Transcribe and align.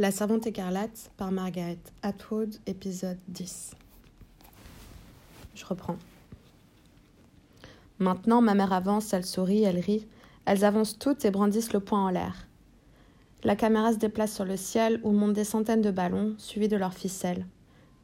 La 0.00 0.10
servante 0.10 0.46
écarlate 0.46 1.10
par 1.18 1.30
Margaret 1.30 1.76
Atwood, 2.00 2.56
épisode 2.64 3.18
10. 3.28 3.72
Je 5.54 5.66
reprends. 5.66 5.98
Maintenant, 7.98 8.40
ma 8.40 8.54
mère 8.54 8.72
avance, 8.72 9.12
elle 9.12 9.26
sourit, 9.26 9.62
elle 9.62 9.78
rit. 9.78 10.08
Elles 10.46 10.64
avancent 10.64 10.98
toutes 10.98 11.26
et 11.26 11.30
brandissent 11.30 11.74
le 11.74 11.80
poing 11.80 12.06
en 12.06 12.08
l'air. 12.08 12.48
La 13.44 13.56
caméra 13.56 13.92
se 13.92 13.98
déplace 13.98 14.34
sur 14.34 14.46
le 14.46 14.56
ciel 14.56 15.02
où 15.04 15.12
montent 15.12 15.34
des 15.34 15.44
centaines 15.44 15.82
de 15.82 15.90
ballons, 15.90 16.34
suivis 16.38 16.68
de 16.68 16.78
leurs 16.78 16.94
ficelles. 16.94 17.44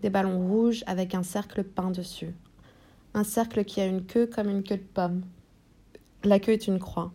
Des 0.03 0.11
ballons 0.11 0.47
rouges 0.47 0.85
avec 0.87 1.15
un 1.15 1.23
cercle 1.23 1.65
peint 1.65 1.93
dessus. 1.93 2.35
Un 3.15 3.25
cercle 3.25 3.65
qui 3.65 3.81
a 3.81 3.87
une 3.87 4.05
queue 4.05 4.27
comme 4.27 4.51
une 4.51 4.65
queue 4.65 4.77
de 4.77 4.83
pomme. 4.83 5.23
La 6.25 6.41
queue 6.41 6.53
est 6.53 6.67
une 6.67 6.79
croix. 6.79 7.15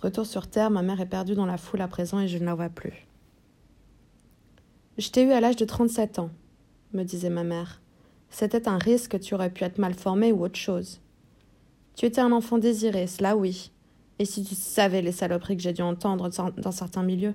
Retour 0.00 0.24
sur 0.24 0.48
Terre, 0.48 0.70
ma 0.70 0.80
mère 0.80 1.02
est 1.02 1.04
perdue 1.04 1.34
dans 1.34 1.44
la 1.44 1.58
foule 1.58 1.82
à 1.82 1.88
présent 1.88 2.20
et 2.20 2.26
je 2.26 2.38
ne 2.38 2.46
la 2.46 2.54
vois 2.54 2.70
plus. 2.70 3.06
Je 5.00 5.08
t'ai 5.08 5.24
eu 5.24 5.32
à 5.32 5.40
l'âge 5.40 5.56
de 5.56 5.64
37 5.64 6.18
ans, 6.18 6.28
me 6.92 7.04
disait 7.04 7.30
ma 7.30 7.42
mère. 7.42 7.80
C'était 8.28 8.68
un 8.68 8.76
risque, 8.76 9.18
tu 9.18 9.34
aurais 9.34 9.48
pu 9.48 9.64
être 9.64 9.78
mal 9.78 9.94
formé 9.94 10.30
ou 10.30 10.44
autre 10.44 10.58
chose. 10.58 11.00
Tu 11.96 12.04
étais 12.04 12.20
un 12.20 12.32
enfant 12.32 12.58
désiré, 12.58 13.06
cela 13.06 13.34
oui. 13.34 13.72
Et 14.18 14.26
si 14.26 14.44
tu 14.44 14.54
savais 14.54 15.00
les 15.00 15.12
saloperies 15.12 15.56
que 15.56 15.62
j'ai 15.62 15.72
dû 15.72 15.80
entendre 15.80 16.28
dans 16.58 16.70
certains 16.70 17.02
milieux 17.02 17.34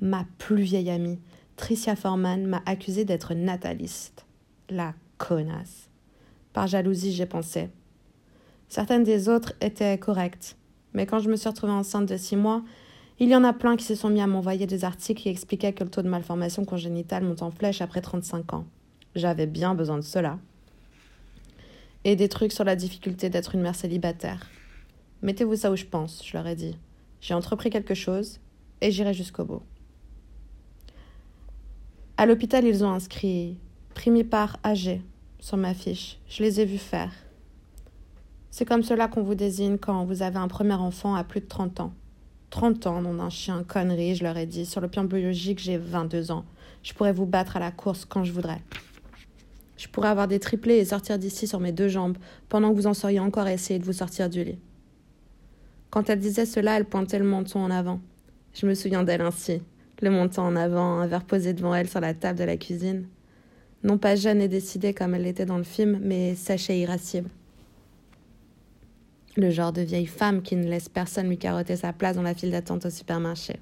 Ma 0.00 0.24
plus 0.38 0.62
vieille 0.62 0.88
amie, 0.88 1.18
Tricia 1.56 1.94
Forman, 1.94 2.46
m'a 2.46 2.62
accusée 2.64 3.04
d'être 3.04 3.34
nataliste. 3.34 4.24
La 4.70 4.94
connasse. 5.18 5.90
Par 6.54 6.68
jalousie, 6.68 7.12
j'ai 7.12 7.26
pensé. 7.26 7.68
Certaines 8.68 9.04
des 9.04 9.28
autres 9.28 9.52
étaient 9.60 9.98
correctes, 9.98 10.56
mais 10.94 11.04
quand 11.04 11.18
je 11.18 11.28
me 11.28 11.36
suis 11.36 11.50
retrouvée 11.50 11.74
enceinte 11.74 12.08
de 12.08 12.16
six 12.16 12.36
mois, 12.36 12.62
il 13.22 13.28
y 13.28 13.36
en 13.36 13.44
a 13.44 13.52
plein 13.52 13.76
qui 13.76 13.84
se 13.84 13.94
sont 13.94 14.10
mis 14.10 14.20
à 14.20 14.26
m'envoyer 14.26 14.66
des 14.66 14.84
articles 14.84 15.22
qui 15.22 15.28
expliquaient 15.28 15.72
que 15.72 15.84
le 15.84 15.90
taux 15.90 16.02
de 16.02 16.08
malformation 16.08 16.64
congénitale 16.64 17.22
monte 17.22 17.42
en 17.42 17.52
flèche 17.52 17.80
après 17.80 18.00
35 18.00 18.52
ans. 18.52 18.66
J'avais 19.14 19.46
bien 19.46 19.76
besoin 19.76 19.96
de 19.96 20.02
cela. 20.02 20.40
Et 22.02 22.16
des 22.16 22.28
trucs 22.28 22.50
sur 22.50 22.64
la 22.64 22.74
difficulté 22.74 23.30
d'être 23.30 23.54
une 23.54 23.60
mère 23.60 23.76
célibataire. 23.76 24.50
Mettez-vous 25.22 25.54
ça 25.54 25.70
où 25.70 25.76
je 25.76 25.84
pense, 25.84 26.26
je 26.26 26.36
leur 26.36 26.48
ai 26.48 26.56
dit. 26.56 26.76
J'ai 27.20 27.34
entrepris 27.34 27.70
quelque 27.70 27.94
chose 27.94 28.40
et 28.80 28.90
j'irai 28.90 29.14
jusqu'au 29.14 29.44
bout. 29.44 29.62
À 32.16 32.26
l'hôpital, 32.26 32.64
ils 32.64 32.84
ont 32.84 32.90
inscrit 32.90 33.56
primipare 33.94 34.56
âgé 34.64 35.00
sur 35.38 35.56
ma 35.56 35.74
fiche. 35.74 36.18
Je 36.28 36.42
les 36.42 36.60
ai 36.60 36.64
vus 36.64 36.76
faire. 36.76 37.12
C'est 38.50 38.64
comme 38.64 38.82
cela 38.82 39.06
qu'on 39.06 39.22
vous 39.22 39.36
désigne 39.36 39.78
quand 39.78 40.04
vous 40.06 40.22
avez 40.22 40.38
un 40.38 40.48
premier 40.48 40.74
enfant 40.74 41.14
à 41.14 41.22
plus 41.22 41.40
de 41.40 41.46
30 41.46 41.78
ans. 41.78 41.92
30 42.52 42.86
ans, 42.86 43.00
nom 43.00 43.14
d'un 43.14 43.30
chien, 43.30 43.64
connerie, 43.66 44.14
je 44.14 44.24
leur 44.24 44.36
ai 44.36 44.44
dit. 44.44 44.66
Sur 44.66 44.82
le 44.82 44.88
plan 44.88 45.04
biologique, 45.04 45.58
j'ai 45.58 45.78
22 45.78 46.30
ans. 46.32 46.44
Je 46.82 46.92
pourrais 46.92 47.14
vous 47.14 47.24
battre 47.24 47.56
à 47.56 47.60
la 47.60 47.70
course 47.70 48.04
quand 48.04 48.24
je 48.24 48.32
voudrais. 48.32 48.60
Je 49.78 49.88
pourrais 49.88 50.10
avoir 50.10 50.28
des 50.28 50.38
triplés 50.38 50.76
et 50.76 50.84
sortir 50.84 51.18
d'ici 51.18 51.46
sur 51.46 51.60
mes 51.60 51.72
deux 51.72 51.88
jambes, 51.88 52.18
pendant 52.50 52.70
que 52.70 52.76
vous 52.76 52.86
en 52.86 52.92
seriez 52.92 53.20
encore 53.20 53.46
à 53.46 53.54
essayer 53.54 53.78
de 53.78 53.86
vous 53.86 53.94
sortir 53.94 54.28
du 54.28 54.44
lit. 54.44 54.58
Quand 55.88 56.10
elle 56.10 56.18
disait 56.18 56.44
cela, 56.44 56.76
elle 56.76 56.84
pointait 56.84 57.18
le 57.18 57.24
menton 57.24 57.58
en 57.58 57.70
avant. 57.70 58.00
Je 58.52 58.66
me 58.66 58.74
souviens 58.74 59.02
d'elle 59.02 59.22
ainsi, 59.22 59.62
le 60.02 60.10
menton 60.10 60.42
en 60.42 60.54
avant, 60.54 60.98
un 60.98 61.06
verre 61.06 61.24
posé 61.24 61.54
devant 61.54 61.74
elle 61.74 61.88
sur 61.88 62.00
la 62.00 62.12
table 62.12 62.38
de 62.38 62.44
la 62.44 62.58
cuisine. 62.58 63.06
Non 63.82 63.96
pas 63.96 64.14
jeune 64.14 64.42
et 64.42 64.48
décidée 64.48 64.92
comme 64.92 65.14
elle 65.14 65.22
l'était 65.22 65.46
dans 65.46 65.56
le 65.56 65.64
film, 65.64 66.00
mais 66.02 66.34
sèche 66.34 66.68
et 66.68 66.78
irascible. 66.78 67.30
Le 69.34 69.48
genre 69.50 69.72
de 69.72 69.80
vieille 69.80 70.06
femme 70.06 70.42
qui 70.42 70.56
ne 70.56 70.68
laisse 70.68 70.90
personne 70.90 71.28
lui 71.28 71.38
carotter 71.38 71.76
sa 71.76 71.94
place 71.94 72.16
dans 72.16 72.22
la 72.22 72.34
file 72.34 72.50
d'attente 72.50 72.84
au 72.84 72.90
supermarché. 72.90 73.54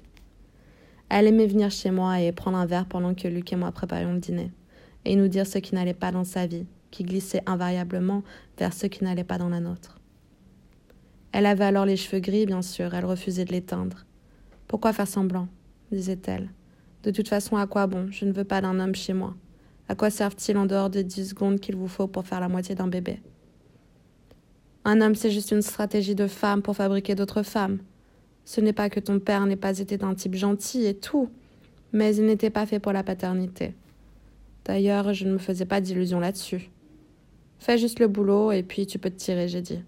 Elle 1.07 1.27
aimait 1.27 1.47
venir 1.47 1.71
chez 1.71 1.91
moi 1.91 2.19
et 2.19 2.33
prendre 2.33 2.57
un 2.57 2.65
verre 2.65 2.85
pendant 2.85 3.13
que 3.13 3.29
Luc 3.29 3.53
et 3.53 3.55
moi 3.55 3.71
préparions 3.71 4.13
le 4.13 4.19
dîner, 4.19 4.51
et 5.05 5.15
nous 5.15 5.29
dire 5.29 5.47
ce 5.47 5.59
qui 5.59 5.73
n'allait 5.73 5.93
pas 5.93 6.11
dans 6.11 6.25
sa 6.25 6.45
vie, 6.45 6.65
qui 6.89 7.03
glissait 7.03 7.41
invariablement 7.45 8.21
vers 8.57 8.73
ce 8.73 8.85
qui 8.87 9.03
n'allait 9.05 9.23
pas 9.23 9.37
dans 9.37 9.47
la 9.47 9.61
nôtre. 9.61 9.99
Elle 11.31 11.45
avait 11.45 11.63
alors 11.63 11.85
les 11.85 11.95
cheveux 11.95 12.19
gris, 12.19 12.45
bien 12.45 12.61
sûr, 12.61 12.93
elle 12.93 13.05
refusait 13.05 13.45
de 13.45 13.53
les 13.53 13.61
teindre. 13.61 14.05
Pourquoi 14.67 14.91
faire 14.91 15.07
semblant 15.07 15.47
disait-elle. 15.91 16.49
De 17.03 17.11
toute 17.11 17.27
façon, 17.27 17.57
à 17.57 17.67
quoi 17.67 17.87
bon? 17.87 18.07
Je 18.11 18.25
ne 18.25 18.31
veux 18.31 18.43
pas 18.43 18.61
d'un 18.61 18.79
homme 18.79 18.95
chez 18.95 19.13
moi. 19.13 19.35
À 19.89 19.95
quoi 19.95 20.09
servent-ils 20.09 20.57
en 20.57 20.65
dehors 20.65 20.89
de 20.89 21.01
dix 21.01 21.29
secondes 21.29 21.59
qu'il 21.59 21.75
vous 21.75 21.87
faut 21.87 22.07
pour 22.07 22.25
faire 22.25 22.39
la 22.39 22.47
moitié 22.47 22.75
d'un 22.75 22.87
bébé? 22.87 23.21
Un 24.83 25.01
homme, 25.01 25.15
c'est 25.15 25.29
juste 25.29 25.51
une 25.51 25.61
stratégie 25.61 26.15
de 26.15 26.27
femme 26.27 26.61
pour 26.61 26.75
fabriquer 26.75 27.13
d'autres 27.13 27.43
femmes. 27.43 27.79
Ce 28.45 28.61
n'est 28.61 28.73
pas 28.73 28.89
que 28.89 28.99
ton 28.99 29.19
père 29.19 29.45
n'ait 29.45 29.55
pas 29.55 29.77
été 29.77 30.01
un 30.03 30.15
type 30.15 30.35
gentil 30.35 30.85
et 30.85 30.95
tout, 30.95 31.29
mais 31.93 32.15
il 32.15 32.25
n'était 32.25 32.49
pas 32.49 32.65
fait 32.65 32.79
pour 32.79 32.91
la 32.91 33.03
paternité. 33.03 33.75
D'ailleurs, 34.65 35.13
je 35.13 35.25
ne 35.25 35.33
me 35.33 35.37
faisais 35.37 35.65
pas 35.65 35.81
d'illusions 35.81 36.19
là-dessus. 36.19 36.69
Fais 37.59 37.77
juste 37.77 37.99
le 37.99 38.07
boulot 38.07 38.51
et 38.51 38.63
puis 38.63 38.87
tu 38.87 38.97
peux 38.97 39.11
te 39.11 39.17
tirer, 39.17 39.47
j'ai 39.47 39.61
dit. 39.61 39.79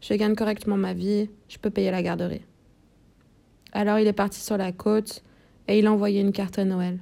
Je 0.00 0.14
gagne 0.14 0.36
correctement 0.36 0.76
ma 0.76 0.94
vie, 0.94 1.28
je 1.48 1.58
peux 1.58 1.70
payer 1.70 1.90
la 1.90 2.02
garderie. 2.02 2.42
Alors 3.72 3.98
il 3.98 4.06
est 4.06 4.12
parti 4.12 4.40
sur 4.40 4.56
la 4.56 4.70
côte 4.70 5.24
et 5.66 5.78
il 5.78 5.86
a 5.86 5.92
envoyé 5.92 6.20
une 6.20 6.32
carte 6.32 6.58
à 6.58 6.64
Noël. 6.64 7.00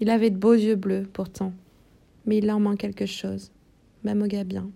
Il 0.00 0.08
avait 0.08 0.30
de 0.30 0.38
beaux 0.38 0.54
yeux 0.54 0.74
bleus, 0.74 1.06
pourtant, 1.12 1.52
mais 2.24 2.38
il 2.38 2.46
leur 2.46 2.60
manque 2.60 2.78
quelque 2.78 3.06
chose, 3.06 3.52
même 4.04 4.22
au 4.22 4.26
gars 4.26 4.44
bien. 4.44 4.70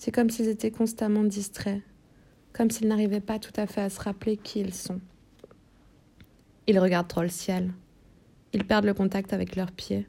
C'est 0.00 0.12
comme 0.12 0.30
s'ils 0.30 0.48
étaient 0.48 0.70
constamment 0.70 1.24
distraits, 1.24 1.82
comme 2.54 2.70
s'ils 2.70 2.88
n'arrivaient 2.88 3.20
pas 3.20 3.38
tout 3.38 3.52
à 3.56 3.66
fait 3.66 3.82
à 3.82 3.90
se 3.90 4.00
rappeler 4.00 4.38
qui 4.38 4.60
ils 4.60 4.72
sont. 4.72 4.98
Ils 6.66 6.78
regardent 6.78 7.08
trop 7.08 7.20
le 7.20 7.28
ciel. 7.28 7.74
Ils 8.54 8.64
perdent 8.64 8.86
le 8.86 8.94
contact 8.94 9.34
avec 9.34 9.56
leurs 9.56 9.72
pieds. 9.72 10.06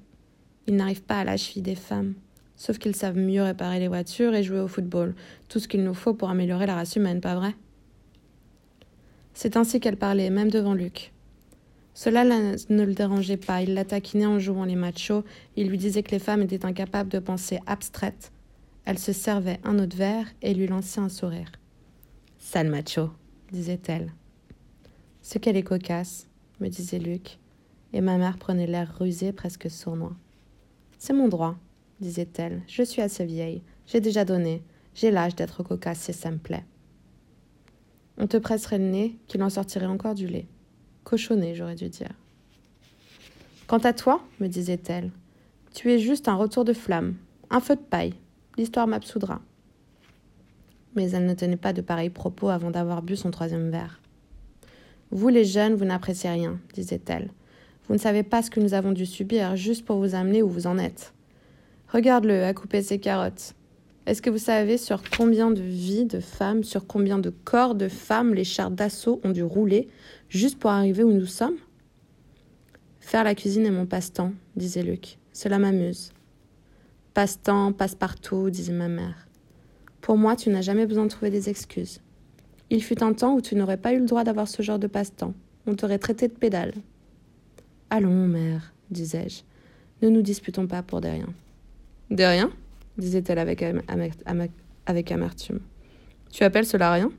Ils 0.65 0.77
n'arrivent 0.77 1.03
pas 1.03 1.19
à 1.19 1.23
la 1.25 1.35
cheville 1.35 1.61
des 1.61 1.75
femmes, 1.75 2.13
sauf 2.55 2.77
qu'ils 2.77 2.95
savent 2.95 3.17
mieux 3.17 3.43
réparer 3.43 3.79
les 3.79 3.89
voitures 3.89 4.33
et 4.33 4.43
jouer 4.43 4.61
au 4.61 4.69
football, 4.69 5.13
tout 5.49 5.59
ce 5.59 5.67
qu'il 5.67 5.83
nous 5.83 5.93
faut 5.93 6.13
pour 6.13 6.29
améliorer 6.29 6.67
la 6.67 6.75
race 6.75 6.95
humaine, 6.95 7.19
pas 7.19 7.35
vrai? 7.35 7.53
C'est 9.33 9.57
ainsi 9.57 9.81
qu'elle 9.81 9.97
parlait, 9.97 10.29
même 10.29 10.49
devant 10.49 10.73
Luc. 10.73 11.11
Cela 11.93 12.23
ne 12.23 12.85
le 12.85 12.93
dérangeait 12.93 13.35
pas, 13.35 13.61
il 13.61 13.73
la 13.73 13.83
taquinait 13.83 14.25
en 14.25 14.39
jouant 14.39 14.63
les 14.63 14.77
machos, 14.77 15.25
il 15.57 15.67
lui 15.67 15.77
disait 15.77 16.01
que 16.01 16.11
les 16.11 16.19
femmes 16.19 16.43
étaient 16.43 16.65
incapables 16.65 17.09
de 17.09 17.19
pensées 17.19 17.59
abstraites, 17.65 18.31
elle 18.85 18.99
se 18.99 19.13
servait 19.13 19.59
un 19.63 19.79
autre 19.79 19.95
verre 19.95 20.27
et 20.41 20.53
lui 20.53 20.67
lançait 20.67 20.99
un 20.99 21.09
sourire. 21.09 21.51
Sale 22.39 22.69
macho, 22.69 23.11
disait-elle. 23.51 24.11
Ce 25.21 25.37
qu'elle 25.37 25.57
est 25.57 25.63
cocasse, 25.63 26.27
me 26.59 26.67
disait 26.67 26.99
Luc, 26.99 27.37
et 27.93 28.01
ma 28.01 28.17
mère 28.17 28.37
prenait 28.37 28.67
l'air 28.67 28.97
rusé, 28.97 29.31
presque 29.31 29.69
sournois. 29.69 30.15
C'est 30.97 31.13
mon 31.13 31.27
droit, 31.27 31.57
disait-elle. 31.99 32.61
Je 32.67 32.83
suis 32.83 33.01
assez 33.01 33.25
vieille. 33.25 33.63
J'ai 33.85 34.01
déjà 34.01 34.25
donné. 34.25 34.63
J'ai 34.93 35.11
l'âge 35.11 35.35
d'être 35.35 35.63
cocasse 35.63 35.99
si 35.99 36.13
ça 36.13 36.31
me 36.31 36.37
plaît. 36.37 36.65
On 38.17 38.27
te 38.27 38.37
presserait 38.37 38.77
le 38.77 38.85
nez 38.85 39.17
qu'il 39.27 39.41
en 39.43 39.49
sortirait 39.49 39.85
encore 39.85 40.15
du 40.15 40.27
lait. 40.27 40.47
Cochonné, 41.03 41.55
j'aurais 41.55 41.75
dû 41.75 41.89
dire. 41.89 42.11
Quant 43.67 43.79
à 43.79 43.93
toi, 43.93 44.21
me 44.39 44.47
disait-elle, 44.47 45.11
tu 45.73 45.91
es 45.91 45.99
juste 45.99 46.27
un 46.27 46.35
retour 46.35 46.65
de 46.65 46.73
flamme, 46.73 47.15
un 47.49 47.61
feu 47.61 47.75
de 47.75 47.81
paille, 47.81 48.13
l'histoire 48.57 48.87
m'absoudra. 48.87 49.41
Mais 50.95 51.11
elle 51.11 51.25
ne 51.25 51.33
tenait 51.33 51.57
pas 51.57 51.73
de 51.73 51.81
pareils 51.81 52.09
propos 52.09 52.49
avant 52.49 52.71
d'avoir 52.71 53.01
bu 53.01 53.15
son 53.15 53.31
troisième 53.31 53.69
verre. 53.69 54.01
Vous, 55.11 55.29
les 55.29 55.45
jeunes, 55.45 55.75
vous 55.75 55.85
n'appréciez 55.85 56.29
rien, 56.29 56.59
disait-elle. 56.73 57.31
Vous 57.87 57.93
ne 57.93 57.99
savez 57.99 58.23
pas 58.23 58.41
ce 58.41 58.49
que 58.49 58.59
nous 58.59 58.73
avons 58.73 58.91
dû 58.91 59.05
subir 59.05 59.55
juste 59.55 59.85
pour 59.85 59.97
vous 59.97 60.15
amener 60.15 60.41
où 60.41 60.49
vous 60.49 60.67
en 60.67 60.77
êtes. 60.77 61.13
Regarde-le 61.89 62.43
à 62.43 62.53
couper 62.53 62.81
ses 62.81 62.99
carottes. 62.99 63.53
Est-ce 64.05 64.21
que 64.21 64.29
vous 64.29 64.37
savez 64.37 64.77
sur 64.77 65.03
combien 65.17 65.51
de 65.51 65.61
vies 65.61 66.05
de 66.05 66.19
femmes, 66.19 66.63
sur 66.63 66.87
combien 66.87 67.19
de 67.19 67.29
corps 67.29 67.75
de 67.75 67.87
femmes 67.87 68.33
les 68.33 68.43
chars 68.43 68.71
d'assaut 68.71 69.21
ont 69.23 69.31
dû 69.31 69.43
rouler 69.43 69.89
juste 70.29 70.57
pour 70.57 70.71
arriver 70.71 71.03
où 71.03 71.11
nous 71.11 71.25
sommes? 71.25 71.57
Faire 72.99 73.23
la 73.23 73.35
cuisine 73.35 73.65
est 73.65 73.71
mon 73.71 73.85
passe-temps, 73.85 74.31
disait 74.55 74.83
Luc. 74.83 75.17
Cela 75.33 75.59
m'amuse. 75.59 76.13
Passe-temps, 77.13 77.73
passe-partout, 77.73 78.49
disait 78.49 78.71
ma 78.71 78.87
mère. 78.87 79.27
Pour 79.99 80.17
moi, 80.17 80.35
tu 80.35 80.49
n'as 80.49 80.61
jamais 80.61 80.85
besoin 80.85 81.03
de 81.03 81.09
trouver 81.09 81.29
des 81.29 81.49
excuses. 81.49 82.01
Il 82.69 82.81
fut 82.81 83.03
un 83.03 83.13
temps 83.13 83.35
où 83.35 83.41
tu 83.41 83.55
n'aurais 83.55 83.77
pas 83.77 83.93
eu 83.93 83.99
le 83.99 84.05
droit 84.05 84.23
d'avoir 84.23 84.47
ce 84.47 84.61
genre 84.61 84.79
de 84.79 84.87
passe-temps. 84.87 85.33
On 85.67 85.75
t'aurait 85.75 85.99
traité 85.99 86.27
de 86.27 86.33
pédale. 86.33 86.73
Allons, 87.89 88.27
mère, 88.27 88.73
disais-je. 88.89 89.43
Ne 90.01 90.09
nous 90.09 90.21
disputons 90.21 90.67
pas 90.67 90.81
pour 90.81 91.01
des 91.01 91.09
riens. 91.09 91.33
Des 92.09 92.25
riens 92.25 92.51
disait-elle 92.97 93.39
avec, 93.39 93.63
avec 94.85 95.11
amertume. 95.11 95.59
Tu 96.31 96.43
appelles 96.43 96.65
cela 96.65 96.91
rien? 96.93 97.11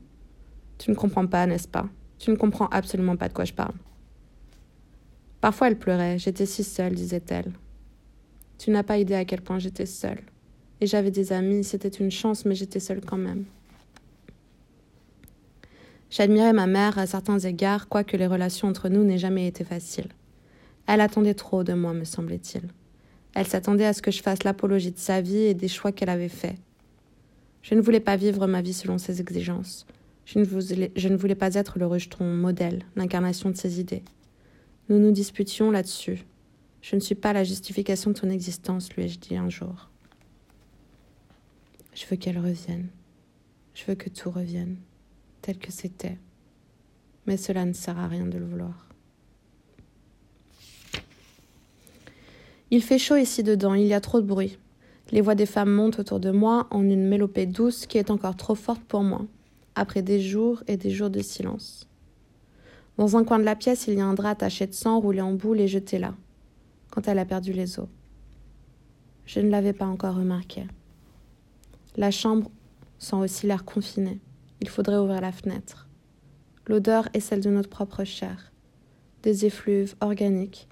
Tu 0.77 0.89
ne 0.89 0.95
comprends 0.95 1.27
pas, 1.27 1.45
n'est-ce 1.45 1.67
pas? 1.67 1.87
Tu 2.17 2.31
ne 2.31 2.35
comprends 2.35 2.67
absolument 2.67 3.15
pas 3.15 3.27
de 3.27 3.33
quoi 3.33 3.45
je 3.45 3.53
parle. 3.53 3.75
Parfois 5.39 5.67
elle 5.67 5.77
pleurait, 5.77 6.17
j'étais 6.17 6.45
si 6.45 6.63
seule, 6.63 6.95
disait-elle. 6.95 7.51
Tu 8.63 8.71
n'as 8.71 8.83
pas 8.83 8.97
idée 8.97 9.15
à 9.15 9.25
quel 9.25 9.41
point 9.41 9.59
j'étais 9.59 9.85
seule. 9.85 10.21
Et 10.79 10.87
j'avais 10.87 11.11
des 11.11 11.33
amis, 11.33 11.65
c'était 11.65 11.89
une 11.89 12.09
chance, 12.09 12.45
mais 12.45 12.55
j'étais 12.55 12.79
seule 12.79 13.01
quand 13.01 13.17
même. 13.17 13.43
J'admirais 16.09 16.53
ma 16.53 16.65
mère 16.65 16.97
à 16.97 17.05
certains 17.05 17.39
égards, 17.39 17.89
quoique 17.89 18.15
les 18.15 18.25
relations 18.25 18.69
entre 18.69 18.87
nous 18.87 19.03
n'aient 19.03 19.17
jamais 19.17 19.47
été 19.47 19.65
faciles. 19.65 20.07
Elle 20.87 21.01
attendait 21.01 21.33
trop 21.33 21.65
de 21.65 21.73
moi, 21.73 21.91
me 21.91 22.05
semblait-il. 22.05 22.61
Elle 23.33 23.47
s'attendait 23.47 23.83
à 23.83 23.91
ce 23.91 24.01
que 24.01 24.11
je 24.11 24.21
fasse 24.21 24.45
l'apologie 24.45 24.91
de 24.91 24.97
sa 24.97 25.19
vie 25.19 25.43
et 25.43 25.53
des 25.53 25.67
choix 25.67 25.91
qu'elle 25.91 26.07
avait 26.07 26.29
faits. 26.29 26.55
Je 27.63 27.75
ne 27.75 27.81
voulais 27.81 27.99
pas 27.99 28.15
vivre 28.15 28.47
ma 28.47 28.61
vie 28.61 28.71
selon 28.71 28.97
ses 28.97 29.19
exigences. 29.19 29.85
Je 30.23 30.39
ne, 30.39 30.45
voulais, 30.45 30.93
je 30.95 31.09
ne 31.09 31.17
voulais 31.17 31.35
pas 31.35 31.55
être 31.55 31.79
le 31.79 31.85
rejeton 31.85 32.23
modèle, 32.23 32.85
l'incarnation 32.95 33.49
de 33.49 33.57
ses 33.57 33.81
idées. 33.81 34.03
Nous 34.87 34.99
nous 34.99 35.11
disputions 35.11 35.69
là-dessus. 35.69 36.23
Je 36.83 36.97
ne 36.97 36.99
suis 36.99 37.15
pas 37.15 37.31
la 37.31 37.45
justification 37.45 38.11
de 38.11 38.19
ton 38.19 38.29
existence, 38.29 38.91
lui 38.91 39.05
ai-je 39.05 39.17
dit 39.17 39.37
un 39.37 39.49
jour. 39.49 39.89
Je 41.95 42.05
veux 42.05 42.17
qu'elle 42.17 42.37
revienne. 42.37 42.89
Je 43.73 43.85
veux 43.85 43.95
que 43.95 44.09
tout 44.09 44.29
revienne, 44.29 44.75
tel 45.41 45.57
que 45.57 45.71
c'était. 45.71 46.17
Mais 47.25 47.37
cela 47.37 47.63
ne 47.63 47.71
sert 47.71 47.97
à 47.97 48.09
rien 48.09 48.25
de 48.25 48.37
le 48.37 48.45
vouloir. 48.45 48.89
Il 52.69 52.83
fait 52.83 52.99
chaud 52.99 53.15
ici 53.15 53.43
dedans, 53.43 53.75
il 53.75 53.87
y 53.87 53.93
a 53.93 54.01
trop 54.01 54.19
de 54.19 54.27
bruit. 54.27 54.57
Les 55.11 55.21
voix 55.21 55.35
des 55.35 55.45
femmes 55.45 55.71
montent 55.71 55.99
autour 55.99 56.19
de 56.19 56.31
moi 56.31 56.67
en 56.69 56.83
une 56.83 57.07
mélopée 57.07 57.45
douce 57.45 57.85
qui 57.85 57.97
est 57.97 58.11
encore 58.11 58.35
trop 58.35 58.55
forte 58.55 58.83
pour 58.83 59.03
moi, 59.03 59.25
après 59.75 60.01
des 60.01 60.19
jours 60.19 60.61
et 60.67 60.75
des 60.75 60.89
jours 60.89 61.09
de 61.09 61.21
silence. 61.21 61.87
Dans 62.97 63.15
un 63.15 63.23
coin 63.23 63.39
de 63.39 63.45
la 63.45 63.55
pièce, 63.55 63.87
il 63.87 63.93
y 63.93 64.01
a 64.01 64.05
un 64.05 64.15
drap 64.15 64.35
taché 64.35 64.67
de 64.67 64.73
sang 64.73 64.99
roulé 64.99 65.21
en 65.21 65.33
boule 65.33 65.61
et 65.61 65.69
jeté 65.69 65.97
là, 65.97 66.13
quand 66.93 67.07
elle 67.07 67.17
a 67.17 67.25
perdu 67.25 67.53
les 67.53 67.79
os. 67.79 67.87
Je 69.25 69.39
ne 69.39 69.49
l'avais 69.49 69.73
pas 69.73 69.87
encore 69.87 70.15
remarqué. 70.15 70.67
La 71.95 72.11
chambre 72.11 72.51
sent 72.99 73.15
aussi 73.15 73.47
l'air 73.47 73.65
confiné. 73.65 74.19
Il 74.61 74.69
faudrait 74.69 74.97
ouvrir 74.97 75.19
la 75.19 75.31
fenêtre. 75.31 75.89
L'odeur 76.67 77.09
est 77.15 77.19
celle 77.19 77.41
de 77.41 77.49
notre 77.49 77.69
propre 77.69 78.03
chair, 78.03 78.53
des 79.23 79.47
effluves 79.47 79.95
organiques, 80.01 80.67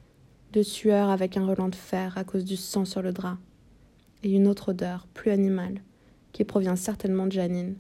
de 0.54 0.62
sueur 0.62 1.10
avec 1.10 1.38
un 1.38 1.46
relent 1.48 1.70
de 1.70 1.76
fer 1.76 2.16
à 2.20 2.24
cause 2.24 2.46
du 2.46 2.56
sang 2.56 2.86
sur 2.86 3.02
le 3.02 3.14
drap, 3.14 3.40
et 4.22 4.32
une 4.32 4.48
autre 4.48 4.70
odeur, 4.70 5.08
plus 5.16 5.32
animale, 5.32 5.82
qui 6.34 6.44
provient 6.44 6.76
certainement 6.76 7.26
de 7.26 7.32
Janine, 7.32 7.78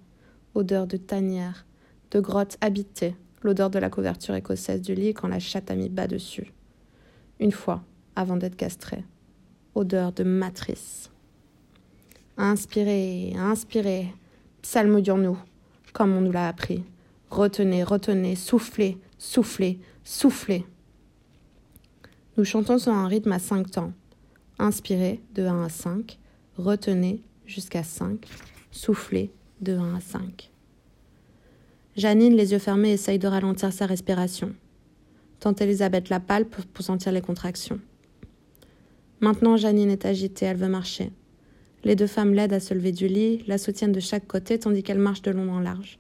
odeur 0.55 0.87
de 0.87 0.97
tanière, 0.97 1.67
de 2.09 2.19
grotte 2.19 2.57
habitée, 2.59 3.15
l'odeur 3.43 3.69
de 3.69 3.77
la 3.77 3.91
couverture 3.91 4.33
écossaise 4.33 4.81
du 4.81 4.95
lit 4.95 5.13
quand 5.13 5.27
la 5.27 5.39
chatte 5.39 5.69
a 5.69 5.75
mis 5.75 5.89
bas 5.89 6.07
dessus. 6.07 6.51
Une 7.39 7.51
fois, 7.51 7.83
avant 8.21 8.37
d'être 8.37 8.55
castrée, 8.55 9.03
odeur 9.75 10.13
de 10.13 10.23
matrice. 10.23 11.11
Inspirez, 12.37 13.33
inspirez, 13.37 14.13
psalmodions-nous, 14.61 15.37
comme 15.93 16.13
on 16.13 16.21
nous 16.21 16.31
l'a 16.31 16.47
appris. 16.47 16.83
Retenez, 17.29 17.83
retenez, 17.83 18.35
soufflez, 18.35 18.97
soufflez, 19.17 19.79
soufflez. 20.03 20.65
Nous 22.37 22.45
chantons 22.45 22.77
sur 22.77 22.93
un 22.93 23.07
rythme 23.07 23.33
à 23.33 23.39
cinq 23.39 23.71
temps. 23.71 23.91
Inspirez 24.59 25.19
de 25.33 25.43
1 25.43 25.63
à 25.63 25.69
5, 25.69 26.19
retenez 26.55 27.23
jusqu'à 27.47 27.83
5, 27.83 28.27
soufflez 28.69 29.31
de 29.59 29.75
1 29.75 29.95
à 29.95 29.99
5. 29.99 30.51
Janine, 31.97 32.35
les 32.35 32.51
yeux 32.51 32.59
fermés, 32.59 32.91
essaye 32.91 33.17
de 33.17 33.27
ralentir 33.27 33.73
sa 33.73 33.87
respiration. 33.87 34.53
Tante 35.39 35.61
Elisabeth 35.61 36.09
la 36.09 36.19
palpe 36.19 36.55
pour 36.73 36.85
sentir 36.85 37.11
les 37.11 37.21
contractions. 37.21 37.79
Maintenant, 39.21 39.55
Janine 39.55 39.91
est 39.91 40.05
agitée, 40.05 40.47
elle 40.47 40.57
veut 40.57 40.67
marcher. 40.67 41.11
Les 41.83 41.95
deux 41.95 42.07
femmes 42.07 42.33
l'aident 42.33 42.53
à 42.53 42.59
se 42.59 42.73
lever 42.73 42.91
du 42.91 43.07
lit, 43.07 43.43
la 43.45 43.59
soutiennent 43.59 43.91
de 43.91 43.99
chaque 43.99 44.27
côté 44.27 44.57
tandis 44.57 44.81
qu'elle 44.81 44.99
marche 44.99 45.21
de 45.21 45.29
long 45.29 45.51
en 45.51 45.59
large. 45.59 45.99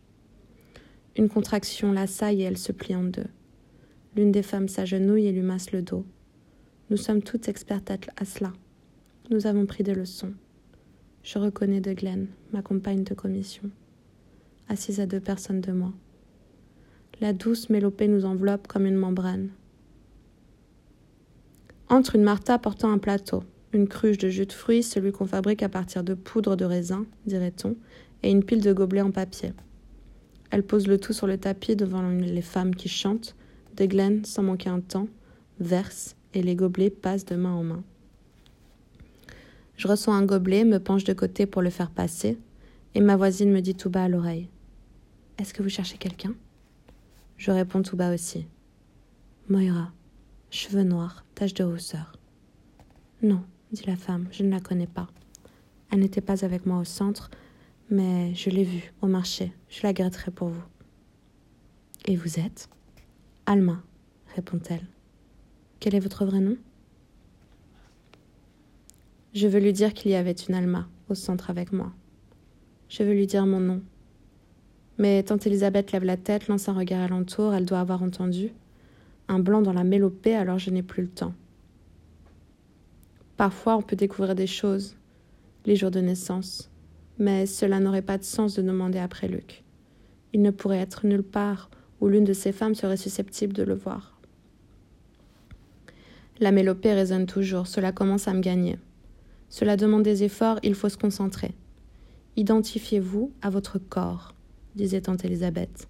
Une 1.15 1.29
contraction 1.29 1.91
l'assaille 1.91 2.41
et 2.41 2.45
elle 2.45 2.57
se 2.57 2.71
plie 2.71 2.95
en 2.95 3.03
deux. 3.03 3.27
L'une 4.15 4.31
des 4.31 4.41
femmes 4.41 4.67
s'agenouille 4.67 5.27
et 5.27 5.31
lui 5.31 5.41
masse 5.41 5.71
le 5.71 5.83
dos. 5.83 6.03
Nous 6.89 6.97
sommes 6.97 7.21
toutes 7.21 7.47
expertes 7.47 7.91
à 7.91 8.25
cela. 8.25 8.53
Nous 9.29 9.45
avons 9.45 9.67
pris 9.67 9.83
des 9.83 9.93
leçons. 9.93 10.33
Je 11.23 11.37
reconnais 11.37 11.79
de 11.79 11.93
Glenn, 11.93 12.27
ma 12.51 12.63
compagne 12.63 13.03
de 13.03 13.13
commission, 13.13 13.69
assise 14.67 14.99
à 14.99 15.05
deux 15.05 15.19
personnes 15.19 15.61
de 15.61 15.71
moi. 15.71 15.93
La 17.19 17.33
douce 17.33 17.69
mélopée 17.69 18.07
nous 18.07 18.25
enveloppe 18.25 18.67
comme 18.67 18.87
une 18.87 18.95
membrane. 18.95 19.49
Entre 21.91 22.15
une 22.15 22.23
Martha 22.23 22.57
portant 22.57 22.89
un 22.89 22.99
plateau, 22.99 23.43
une 23.73 23.85
cruche 23.89 24.17
de 24.17 24.29
jus 24.29 24.45
de 24.45 24.53
fruits, 24.53 24.81
celui 24.81 25.11
qu'on 25.11 25.25
fabrique 25.25 25.61
à 25.61 25.67
partir 25.67 26.05
de 26.05 26.13
poudre 26.13 26.55
de 26.55 26.63
raisin, 26.63 27.05
dirait-on, 27.25 27.75
et 28.23 28.31
une 28.31 28.45
pile 28.45 28.61
de 28.61 28.71
gobelets 28.71 29.01
en 29.01 29.11
papier. 29.11 29.51
Elle 30.51 30.63
pose 30.63 30.87
le 30.87 30.97
tout 30.97 31.11
sur 31.11 31.27
le 31.27 31.37
tapis 31.37 31.75
devant 31.75 32.01
les 32.01 32.41
femmes 32.41 32.75
qui 32.75 32.87
chantent, 32.87 33.35
Glenn, 33.77 34.23
sans 34.23 34.41
manquer 34.41 34.69
un 34.69 34.79
temps, 34.79 35.09
verse 35.59 36.15
et 36.33 36.41
les 36.41 36.55
gobelets 36.55 36.91
passent 36.91 37.25
de 37.25 37.35
main 37.35 37.51
en 37.51 37.63
main. 37.63 37.83
Je 39.75 39.89
reçois 39.89 40.15
un 40.15 40.25
gobelet, 40.25 40.63
me 40.63 40.79
penche 40.79 41.03
de 41.03 41.11
côté 41.11 41.45
pour 41.45 41.61
le 41.61 41.71
faire 41.71 41.91
passer, 41.91 42.37
et 42.95 43.01
ma 43.01 43.17
voisine 43.17 43.51
me 43.51 43.59
dit 43.59 43.75
tout 43.75 43.89
bas 43.89 44.05
à 44.05 44.07
l'oreille 44.07 44.47
Est-ce 45.37 45.53
que 45.53 45.61
vous 45.61 45.67
cherchez 45.67 45.97
quelqu'un? 45.97 46.35
Je 47.35 47.51
réponds 47.51 47.81
tout 47.81 47.97
bas 47.97 48.13
aussi 48.13 48.47
Moira, 49.49 49.91
cheveux 50.51 50.83
noirs, 50.83 51.25
tache 51.33 51.53
de 51.53 51.63
rousseur. 51.63 52.11
Non, 53.23 53.41
dit 53.71 53.85
la 53.87 53.95
femme, 53.95 54.27
je 54.31 54.43
ne 54.43 54.51
la 54.51 54.59
connais 54.59 54.87
pas. 54.87 55.07
Elle 55.91 55.99
n'était 55.99 56.21
pas 56.21 56.45
avec 56.45 56.65
moi 56.65 56.79
au 56.79 56.83
centre, 56.83 57.31
mais 57.89 58.35
je 58.35 58.49
l'ai 58.49 58.65
vue 58.65 58.93
au 59.01 59.07
marché. 59.07 59.53
Je 59.69 59.81
la 59.83 59.93
gratterai 59.93 60.29
pour 60.29 60.49
vous. 60.49 60.63
Et 62.05 62.15
vous 62.15 62.39
êtes? 62.39 62.69
Alma, 63.45 63.81
répond-elle. 64.35 64.85
Quel 65.79 65.95
est 65.95 65.99
votre 65.99 66.25
vrai 66.25 66.41
nom? 66.41 66.57
Je 69.33 69.47
veux 69.47 69.59
lui 69.59 69.73
dire 69.73 69.93
qu'il 69.93 70.11
y 70.11 70.15
avait 70.15 70.31
une 70.31 70.53
Alma 70.53 70.87
au 71.09 71.15
centre 71.15 71.49
avec 71.49 71.71
moi. 71.71 71.93
Je 72.89 73.03
veux 73.03 73.13
lui 73.13 73.27
dire 73.27 73.45
mon 73.45 73.61
nom. 73.61 73.81
Mais 74.97 75.23
tante 75.23 75.47
Elisabeth 75.47 75.93
lève 75.93 76.03
la 76.03 76.17
tête, 76.17 76.49
lance 76.49 76.67
un 76.67 76.73
regard 76.73 77.01
alentour, 77.01 77.53
elle 77.53 77.65
doit 77.65 77.79
avoir 77.79 78.03
entendu. 78.03 78.51
Un 79.31 79.39
blanc 79.39 79.61
dans 79.61 79.71
la 79.71 79.85
mélopée, 79.85 80.35
alors 80.35 80.59
je 80.59 80.71
n'ai 80.71 80.83
plus 80.83 81.03
le 81.03 81.07
temps. 81.07 81.33
Parfois, 83.37 83.77
on 83.77 83.81
peut 83.81 83.95
découvrir 83.95 84.35
des 84.35 84.45
choses, 84.45 84.97
les 85.65 85.77
jours 85.77 85.89
de 85.89 86.01
naissance, 86.01 86.69
mais 87.17 87.45
cela 87.45 87.79
n'aurait 87.79 88.01
pas 88.01 88.17
de 88.17 88.25
sens 88.25 88.55
de 88.55 88.61
demander 88.61 88.99
après 88.99 89.29
Luc. 89.29 89.63
Il 90.33 90.41
ne 90.41 90.51
pourrait 90.51 90.79
être 90.79 91.05
nulle 91.05 91.23
part 91.23 91.69
où 92.01 92.09
l'une 92.09 92.25
de 92.25 92.33
ces 92.33 92.51
femmes 92.51 92.75
serait 92.75 92.97
susceptible 92.97 93.53
de 93.53 93.63
le 93.63 93.73
voir. 93.73 94.19
La 96.41 96.51
mélopée 96.51 96.91
résonne 96.91 97.25
toujours, 97.25 97.67
cela 97.67 97.93
commence 97.93 98.27
à 98.27 98.33
me 98.33 98.41
gagner. 98.41 98.79
Cela 99.47 99.77
demande 99.77 100.03
des 100.03 100.25
efforts, 100.25 100.59
il 100.61 100.75
faut 100.75 100.89
se 100.89 100.97
concentrer. 100.97 101.53
Identifiez-vous 102.35 103.31
à 103.41 103.49
votre 103.49 103.79
corps, 103.79 104.35
disait 104.75 104.99
tante 104.99 105.23
Elisabeth. 105.23 105.87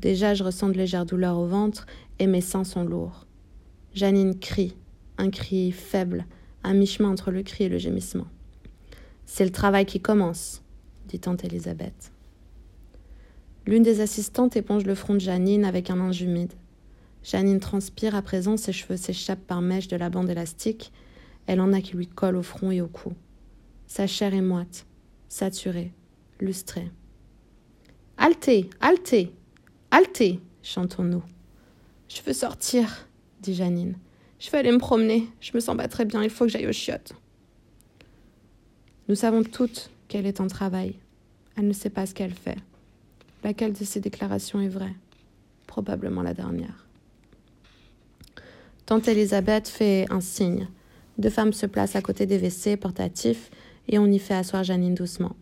Déjà, 0.00 0.34
je 0.34 0.44
ressens 0.44 0.68
de 0.68 0.74
légères 0.74 1.06
douleurs 1.06 1.38
au 1.38 1.46
ventre 1.46 1.86
et 2.18 2.26
mes 2.26 2.40
seins 2.40 2.64
sont 2.64 2.84
lourds. 2.84 3.26
Janine 3.94 4.38
crie, 4.38 4.76
un 5.16 5.30
cri 5.30 5.72
faible, 5.72 6.26
à 6.62 6.72
mi-chemin 6.72 7.08
entre 7.08 7.30
le 7.30 7.42
cri 7.42 7.64
et 7.64 7.68
le 7.68 7.78
gémissement. 7.78 8.26
C'est 9.24 9.44
le 9.44 9.50
travail 9.50 9.86
qui 9.86 10.00
commence, 10.00 10.62
dit 11.08 11.18
tante 11.18 11.44
Elisabeth. 11.44 12.12
L'une 13.66 13.82
des 13.82 14.00
assistantes 14.00 14.56
éponge 14.56 14.84
le 14.84 14.94
front 14.94 15.14
de 15.14 15.20
Janine 15.20 15.64
avec 15.64 15.90
un 15.90 15.96
linge 15.96 16.22
humide. 16.22 16.52
Janine 17.22 17.60
transpire 17.60 18.14
à 18.14 18.22
présent, 18.22 18.56
ses 18.56 18.72
cheveux 18.72 18.96
s'échappent 18.96 19.46
par 19.46 19.60
mèche 19.60 19.88
de 19.88 19.96
la 19.96 20.10
bande 20.10 20.30
élastique. 20.30 20.92
Elle 21.46 21.60
en 21.60 21.72
a 21.72 21.80
qui 21.80 21.96
lui 21.96 22.06
collent 22.06 22.36
au 22.36 22.42
front 22.42 22.70
et 22.70 22.80
au 22.80 22.86
cou. 22.86 23.12
Sa 23.86 24.06
chair 24.06 24.32
est 24.32 24.42
moite, 24.42 24.86
saturée, 25.28 25.92
lustrée. 26.40 26.90
Altez, 28.16 28.70
altez, 28.80 29.32
altez, 29.90 30.40
chantons-nous. 30.62 31.22
Je 32.08 32.22
veux 32.22 32.32
sortir, 32.32 33.06
dit 33.40 33.54
Janine. 33.54 33.96
Je 34.38 34.50
veux 34.50 34.58
aller 34.58 34.72
me 34.72 34.78
promener. 34.78 35.28
Je 35.40 35.52
me 35.54 35.60
sens 35.60 35.76
pas 35.76 35.88
très 35.88 36.04
bien. 36.04 36.22
Il 36.22 36.30
faut 36.30 36.44
que 36.44 36.50
j'aille 36.50 36.66
aux 36.66 36.72
chiottes. 36.72 37.12
Nous 39.08 39.14
savons 39.14 39.42
toutes 39.42 39.90
qu'elle 40.06 40.26
est 40.26 40.40
en 40.40 40.46
travail. 40.46 40.94
Elle 41.56 41.66
ne 41.66 41.72
sait 41.72 41.90
pas 41.90 42.06
ce 42.06 42.14
qu'elle 42.14 42.34
fait. 42.34 42.58
Laquelle 43.42 43.72
de 43.72 43.84
ces 43.84 44.00
déclarations 44.00 44.60
est 44.60 44.68
vraie? 44.68 44.94
Probablement 45.66 46.22
la 46.22 46.34
dernière. 46.34 46.86
Tante 48.86 49.08
Elisabeth 49.08 49.68
fait 49.68 50.06
un 50.10 50.20
signe. 50.20 50.68
Deux 51.18 51.30
femmes 51.30 51.52
se 51.52 51.66
placent 51.66 51.96
à 51.96 52.00
côté 52.00 52.26
des 52.26 52.38
WC 52.38 52.76
portatifs 52.76 53.50
et 53.88 53.98
on 53.98 54.06
y 54.06 54.18
fait 54.18 54.34
asseoir 54.34 54.64
Janine 54.64 54.94
doucement. 54.94 55.36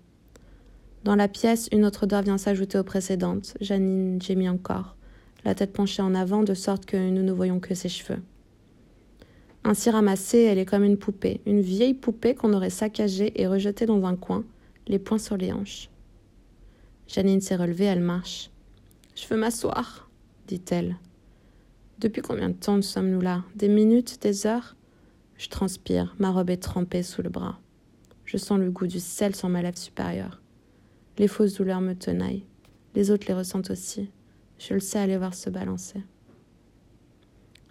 Dans 1.07 1.15
la 1.15 1.29
pièce, 1.29 1.69
une 1.71 1.85
autre 1.85 2.03
odeur 2.03 2.23
vient 2.23 2.37
s'ajouter 2.37 2.79
aux 2.79 2.83
précédentes. 2.83 3.57
Janine 3.61 4.21
gémit 4.21 4.49
encore, 4.49 4.97
la 5.45 5.55
tête 5.55 5.73
penchée 5.73 6.03
en 6.03 6.17
avant 6.17 6.43
de 6.43 6.53
sorte 6.53 6.85
que 6.85 6.97
nous 6.97 7.23
ne 7.23 7.31
voyons 7.31 7.61
que 7.61 7.77
ses 7.77 7.89
cheveux. 7.89 8.21
Ainsi 9.63 9.89
ramassée, 9.89 10.43
elle 10.43 10.59
est 10.59 10.67
comme 10.67 10.83
une 10.83 10.97
poupée, 10.99 11.43
une 11.47 11.61
vieille 11.61 11.95
poupée 11.95 12.35
qu'on 12.35 12.53
aurait 12.53 12.71
saccagée 12.71 13.41
et 13.41 13.47
rejetée 13.47 13.87
dans 13.87 14.05
un 14.05 14.17
coin, 14.17 14.43
les 14.89 14.99
poings 14.99 15.21
sur 15.21 15.37
les 15.37 15.53
hanches. 15.53 15.91
Janine 17.07 17.41
s'est 17.41 17.55
relevée, 17.55 17.85
elle 17.85 18.01
marche. 18.01 18.51
Je 19.15 19.29
veux 19.29 19.37
m'asseoir, 19.37 20.11
dit-elle. 20.49 20.97
Depuis 22.01 22.21
combien 22.21 22.49
de 22.49 22.55
temps 22.55 22.83
sommes-nous 22.83 23.21
là? 23.21 23.45
Des 23.55 23.69
minutes 23.69 24.21
Des 24.23 24.49
heures? 24.49 24.75
Je 25.39 25.49
transpire, 25.51 26.17
ma 26.19 26.33
robe 26.33 26.51
est 26.51 26.57
trempée 26.57 27.05
sous 27.05 27.23
le 27.23 27.31
bras. 27.31 27.61
Je 28.25 28.39
sens 28.39 28.59
le 28.59 28.73
goût 28.73 28.89
du 28.89 28.99
sel 28.99 29.37
sur 29.37 29.49
ma 29.49 29.63
lèvre 29.63 29.79
supérieure. 29.79 30.41
Les 31.19 31.29
fausses 31.29 31.55
douleurs 31.55 31.81
me 31.81 31.95
tenaillent. 31.95 32.45
Les 32.95 33.11
autres 33.11 33.27
les 33.29 33.35
ressentent 33.35 33.71
aussi. 33.71 34.11
Je 34.59 34.75
le 34.75 34.81
sais 34.81 34.99
aller 34.99 35.17
voir 35.17 35.35
se 35.35 35.51
balancer. 35.51 36.03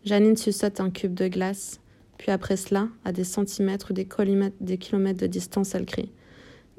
Janine 0.03 0.37
suçote 0.37 0.79
un 0.79 0.91
cube 0.91 1.13
de 1.13 1.27
glace, 1.27 1.79
puis 2.17 2.31
après 2.31 2.57
cela, 2.57 2.89
à 3.03 3.11
des 3.11 3.23
centimètres 3.23 3.91
ou 3.91 3.93
des, 3.93 4.07
des 4.61 4.77
kilomètres 4.77 5.19
de 5.19 5.27
distance, 5.27 5.75
elle 5.75 5.85
crie 5.85 6.11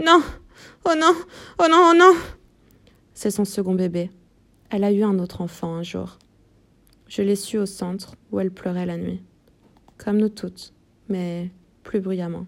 Non 0.04 0.22
Oh 0.84 0.94
non 0.96 1.12
Oh 1.58 1.66
non 1.68 1.90
Oh 1.90 1.96
non 1.96 2.14
C'est 3.14 3.30
son 3.30 3.44
second 3.44 3.74
bébé. 3.74 4.10
Elle 4.70 4.84
a 4.84 4.92
eu 4.92 5.02
un 5.02 5.18
autre 5.18 5.40
enfant 5.40 5.74
un 5.74 5.82
jour. 5.82 6.18
Je 7.08 7.22
l'ai 7.22 7.36
su 7.36 7.58
au 7.58 7.66
centre 7.66 8.16
où 8.32 8.40
elle 8.40 8.50
pleurait 8.50 8.86
la 8.86 8.96
nuit. 8.96 9.22
Comme 9.98 10.18
nous 10.18 10.28
toutes, 10.28 10.72
mais 11.08 11.50
plus 11.82 12.00
bruyamment. 12.00 12.46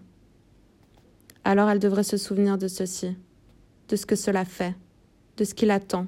Alors 1.43 1.69
elle 1.69 1.79
devrait 1.79 2.03
se 2.03 2.17
souvenir 2.17 2.57
de 2.57 2.67
ceci, 2.67 3.15
de 3.89 3.95
ce 3.95 4.05
que 4.05 4.15
cela 4.15 4.45
fait, 4.45 4.75
de 5.37 5.43
ce 5.43 5.53
qu'il 5.53 5.71
attend. 5.71 6.07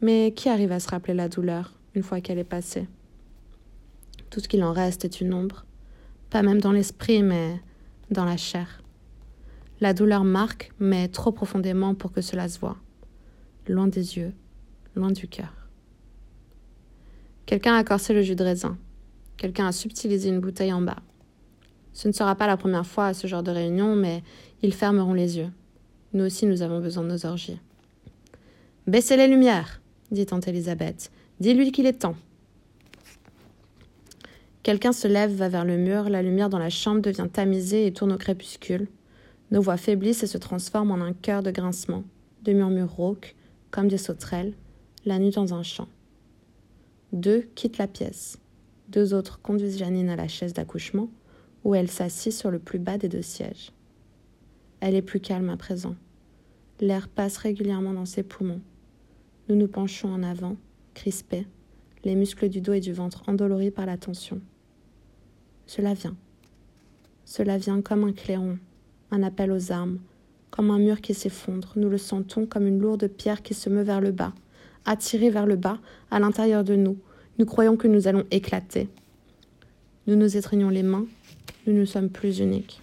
Mais 0.00 0.32
qui 0.34 0.48
arrive 0.48 0.72
à 0.72 0.80
se 0.80 0.88
rappeler 0.88 1.14
la 1.14 1.28
douleur 1.28 1.74
une 1.94 2.02
fois 2.02 2.20
qu'elle 2.20 2.38
est 2.38 2.44
passée? 2.44 2.88
Tout 4.30 4.40
ce 4.40 4.48
qu'il 4.48 4.64
en 4.64 4.72
reste 4.72 5.04
est 5.04 5.20
une 5.20 5.34
ombre, 5.34 5.64
pas 6.30 6.42
même 6.42 6.60
dans 6.60 6.72
l'esprit, 6.72 7.22
mais 7.22 7.60
dans 8.10 8.24
la 8.24 8.36
chair. 8.36 8.82
La 9.80 9.94
douleur 9.94 10.24
marque, 10.24 10.72
mais 10.78 11.08
trop 11.08 11.32
profondément 11.32 11.94
pour 11.94 12.12
que 12.12 12.20
cela 12.20 12.48
se 12.48 12.58
voie. 12.58 12.76
Loin 13.68 13.86
des 13.86 14.16
yeux, 14.16 14.32
loin 14.96 15.10
du 15.10 15.28
cœur. 15.28 15.52
Quelqu'un 17.46 17.76
a 17.76 17.84
corsé 17.84 18.12
le 18.12 18.22
jus 18.22 18.34
de 18.34 18.44
raisin. 18.44 18.76
Quelqu'un 19.36 19.66
a 19.66 19.72
subtilisé 19.72 20.28
une 20.28 20.40
bouteille 20.40 20.72
en 20.72 20.80
bas. 20.80 20.98
Ce 21.92 22.08
ne 22.08 22.12
sera 22.12 22.34
pas 22.34 22.46
la 22.46 22.56
première 22.56 22.86
fois 22.86 23.06
à 23.06 23.14
ce 23.14 23.26
genre 23.26 23.42
de 23.42 23.50
réunion, 23.50 23.94
mais 23.94 24.22
ils 24.62 24.74
fermeront 24.74 25.14
les 25.14 25.38
yeux. 25.38 25.50
Nous 26.12 26.24
aussi, 26.24 26.46
nous 26.46 26.62
avons 26.62 26.80
besoin 26.80 27.02
de 27.02 27.08
nos 27.08 27.26
orgies. 27.26 27.58
Baissez 28.86 29.16
les 29.16 29.28
lumières, 29.28 29.80
dit 30.10 30.24
tante 30.24 30.48
Elisabeth. 30.48 31.10
Dis-lui 31.40 31.72
qu'il 31.72 31.86
est 31.86 32.00
temps. 32.00 32.16
Quelqu'un 34.62 34.92
se 34.92 35.06
lève, 35.08 35.32
va 35.32 35.48
vers 35.48 35.64
le 35.64 35.76
mur, 35.76 36.08
la 36.08 36.22
lumière 36.22 36.48
dans 36.48 36.58
la 36.58 36.70
chambre 36.70 37.00
devient 37.00 37.28
tamisée 37.32 37.86
et 37.86 37.92
tourne 37.92 38.12
au 38.12 38.18
crépuscule. 38.18 38.88
Nos 39.50 39.62
voix 39.62 39.76
faiblissent 39.76 40.22
et 40.22 40.26
se 40.26 40.38
transforment 40.38 40.90
en 40.92 41.00
un 41.00 41.12
chœur 41.12 41.42
de 41.42 41.50
grincement, 41.50 42.04
de 42.42 42.52
murmures 42.52 42.90
rauques, 42.90 43.34
comme 43.70 43.88
des 43.88 43.98
sauterelles, 43.98 44.54
la 45.04 45.18
nuit 45.18 45.30
dans 45.30 45.54
un 45.54 45.62
champ. 45.62 45.88
Deux 47.12 47.48
quittent 47.54 47.78
la 47.78 47.86
pièce. 47.86 48.38
Deux 48.88 49.14
autres 49.14 49.40
conduisent 49.40 49.78
Janine 49.78 50.10
à 50.10 50.16
la 50.16 50.28
chaise 50.28 50.52
d'accouchement, 50.52 51.08
où 51.64 51.74
elle 51.74 51.90
s'assit 51.90 52.32
sur 52.32 52.50
le 52.50 52.58
plus 52.58 52.78
bas 52.78 52.98
des 52.98 53.08
deux 53.08 53.22
sièges. 53.22 53.72
Elle 54.80 54.94
est 54.94 55.02
plus 55.02 55.20
calme 55.20 55.50
à 55.50 55.56
présent. 55.56 55.96
L'air 56.80 57.08
passe 57.08 57.36
régulièrement 57.36 57.92
dans 57.92 58.04
ses 58.04 58.22
poumons. 58.22 58.60
Nous 59.48 59.56
nous 59.56 59.66
penchons 59.66 60.08
en 60.08 60.22
avant, 60.22 60.56
crispés, 60.94 61.46
les 62.04 62.14
muscles 62.14 62.48
du 62.48 62.60
dos 62.60 62.74
et 62.74 62.80
du 62.80 62.92
ventre 62.92 63.22
endoloris 63.26 63.72
par 63.72 63.86
la 63.86 63.96
tension. 63.96 64.40
Cela 65.66 65.94
vient. 65.94 66.16
Cela 67.24 67.58
vient 67.58 67.82
comme 67.82 68.04
un 68.04 68.12
clairon, 68.12 68.58
un 69.10 69.22
appel 69.22 69.50
aux 69.50 69.72
armes, 69.72 69.98
comme 70.50 70.70
un 70.70 70.78
mur 70.78 71.00
qui 71.00 71.12
s'effondre. 71.12 71.72
Nous 71.76 71.88
le 71.88 71.98
sentons 71.98 72.46
comme 72.46 72.66
une 72.66 72.78
lourde 72.78 73.08
pierre 73.08 73.42
qui 73.42 73.54
se 73.54 73.68
meut 73.68 73.82
vers 73.82 74.00
le 74.00 74.12
bas, 74.12 74.32
attirée 74.84 75.30
vers 75.30 75.46
le 75.46 75.56
bas, 75.56 75.78
à 76.10 76.20
l'intérieur 76.20 76.62
de 76.62 76.76
nous. 76.76 76.98
Nous 77.38 77.46
croyons 77.46 77.76
que 77.76 77.88
nous 77.88 78.06
allons 78.06 78.24
éclater. 78.30 78.88
Nous 80.06 80.16
nous 80.16 80.36
étreignons 80.36 80.70
les 80.70 80.82
mains, 80.82 81.06
nous 81.66 81.74
ne 81.74 81.84
sommes 81.84 82.10
plus 82.10 82.38
uniques. 82.38 82.80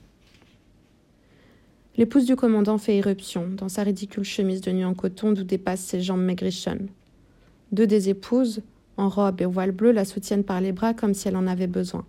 L'épouse 1.98 2.26
du 2.26 2.36
commandant 2.36 2.78
fait 2.78 2.98
irruption, 2.98 3.48
dans 3.48 3.70
sa 3.70 3.84
ridicule 3.84 4.26
chemise 4.26 4.60
de 4.60 4.72
nuit 4.72 4.84
en 4.84 4.94
coton 4.94 5.32
d'où 5.32 5.44
dépassent 5.44 5.86
ses 5.86 6.02
jambes 6.02 6.22
maigrichonnes. 6.22 6.90
Deux 7.72 7.88
des 7.88 8.10
épouses, 8.10 8.62
en 8.98 9.08
robe 9.08 9.42
et 9.42 9.46
voile 9.46 9.72
bleu, 9.72 9.92
la 9.92 10.04
soutiennent 10.04 10.44
par 10.44 10.60
les 10.60 10.74
bras 10.74 10.94
comme 10.94 11.14
si 11.14 11.28
elle 11.30 11.38
en 11.38 11.48
avait 11.48 11.68
besoin. 11.68 12.06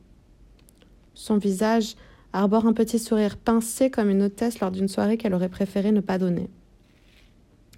Son 1.14 1.38
visage 1.38 1.95
arbore 2.33 2.66
un 2.66 2.73
petit 2.73 2.99
sourire 2.99 3.37
pincé 3.37 3.88
comme 3.90 4.11
une 4.11 4.23
hôtesse 4.23 4.59
lors 4.61 4.73
d'une 4.73 4.88
soirée 4.88 5.16
qu'elle 5.16 5.35
aurait 5.35 5.49
préféré 5.49 5.93
ne 5.93 6.00
pas 6.00 6.19
donner. 6.19 6.50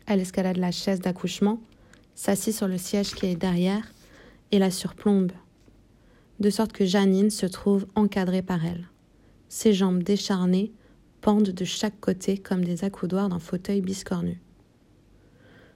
Elle 0.07 0.21
escalade 0.21 0.57
la 0.57 0.73
chaise 0.73 1.00
d'accouchement, 1.00 1.61
s'assit 2.15 2.55
sur 2.55 2.69
le 2.69 2.79
siège 2.79 3.15
qui 3.15 3.27
est 3.27 3.37
derrière 3.37 3.93
et 4.50 4.59
la 4.59 4.71
surplombe, 4.71 5.33
de 6.41 6.50
sorte 6.50 6.73
que 6.73 6.87
Janine 6.87 7.31
se 7.31 7.47
trouve 7.47 7.87
encadrée 7.95 8.43
par 8.43 8.65
elle. 8.65 8.88
Ses 9.50 9.75
jambes 9.75 10.03
décharnées 10.03 10.73
pendent 11.20 11.50
de 11.50 11.64
chaque 11.64 12.00
côté 12.00 12.38
comme 12.38 12.64
des 12.64 12.84
accoudoirs 12.84 13.28
d'un 13.28 13.38
fauteuil 13.38 13.80
biscornu. 13.80 14.40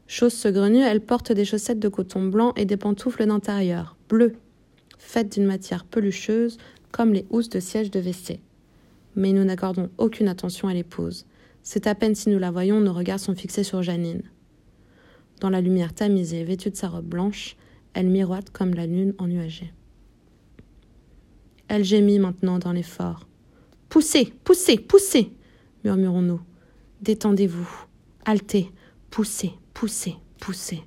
Chose 0.07 0.33
saugrenue, 0.35 0.83
elle 0.83 1.01
porte 1.01 1.33
des 1.33 1.45
chaussettes 1.45 1.79
de 1.79 1.89
coton 1.89 2.27
blanc 2.27 2.53
et 2.57 2.65
des 2.65 2.77
pantoufles 2.77 3.27
d'intérieur, 3.27 3.97
bleues, 4.09 4.35
faites 4.99 5.33
d'une 5.33 5.47
matière 5.47 5.85
pelucheuse 5.85 6.59
comme 6.91 7.13
les 7.13 7.27
housses 7.31 7.49
de 7.49 7.61
siège 7.61 7.91
de 7.91 8.01
WC. 8.01 8.41
Mais 9.17 9.33
nous 9.33 9.45
n'accordons 9.45 9.91
aucune 9.99 10.29
attention 10.29 10.69
à 10.69 10.75
l'épouse. 10.75 11.27
C'est 11.63 11.87
à 11.87 11.95
peine 11.95 12.15
si 12.15 12.29
nous 12.29 12.39
la 12.39 12.51
voyons, 12.51 12.81
nos 12.81 12.93
regards 12.93 13.21
sont 13.21 13.35
fixés 13.35 13.65
sur 13.65 13.83
Janine. 13.83 14.23
Dans 15.41 15.51
la 15.51 15.61
lumière 15.61 15.95
tamisée, 15.95 16.45
vêtue 16.45 16.71
de 16.71 16.77
sa 16.77 16.89
robe 16.89 17.07
blanche, 17.07 17.57
elle 17.95 18.09
miroite 18.09 18.51
comme 18.51 18.75
la 18.75 18.87
lune 18.87 19.15
ennuagée. 19.19 19.73
Elle 21.69 21.85
gémit 21.85 22.19
maintenant 22.19 22.59
dans 22.59 22.73
l'effort. 22.73 23.27
Poussez, 23.93 24.33
poussez, 24.43 24.79
poussez 24.79 25.33
murmurons-nous. 25.85 26.41
Détendez-vous, 27.03 27.69
haltez, 28.25 28.71
poussez, 29.11 29.53
poussez, 29.75 30.15
poussez. 30.41 30.81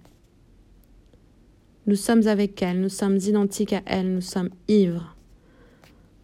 Nous 1.85 1.97
sommes 1.97 2.25
avec 2.25 2.59
elle, 2.63 2.81
nous 2.81 2.89
sommes 2.89 3.17
identiques 3.17 3.73
à 3.73 3.83
elle, 3.85 4.11
nous 4.11 4.21
sommes 4.21 4.49
ivres. 4.67 5.15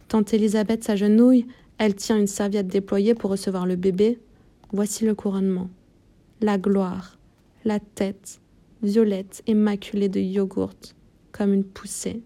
Tante 0.08 0.34
Elisabeth 0.34 0.82
s'agenouille, 0.82 1.46
elle 1.78 1.94
tient 1.94 2.18
une 2.18 2.26
serviette 2.26 2.66
déployée 2.66 3.14
pour 3.14 3.30
recevoir 3.30 3.64
le 3.64 3.76
bébé. 3.76 4.18
Voici 4.72 5.04
le 5.04 5.14
couronnement. 5.14 5.70
La 6.40 6.58
gloire, 6.58 7.16
la 7.64 7.78
tête, 7.78 8.40
violette 8.82 9.44
et 9.46 9.54
maculée 9.54 10.08
de 10.08 10.18
yogourt, 10.18 10.74
comme 11.30 11.52
une 11.52 11.62
poussée. 11.62 12.22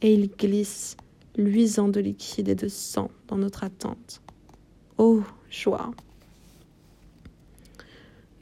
Et 0.00 0.14
il 0.14 0.30
glisse, 0.30 0.96
luisant 1.36 1.88
de 1.88 2.00
liquide 2.00 2.48
et 2.48 2.54
de 2.54 2.68
sang 2.68 3.10
dans 3.28 3.36
notre 3.36 3.64
attente. 3.64 4.20
Oh, 4.98 5.22
joie. 5.50 5.90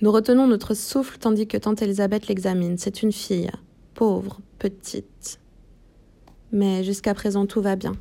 Nous 0.00 0.10
retenons 0.10 0.46
notre 0.46 0.74
souffle 0.74 1.18
tandis 1.18 1.46
que 1.46 1.56
tante 1.56 1.82
Elisabeth 1.82 2.26
l'examine. 2.26 2.78
C'est 2.78 3.02
une 3.02 3.12
fille, 3.12 3.50
pauvre, 3.94 4.40
petite. 4.58 5.38
Mais 6.52 6.82
jusqu'à 6.84 7.14
présent 7.14 7.46
tout 7.46 7.60
va 7.60 7.76
bien. 7.76 7.92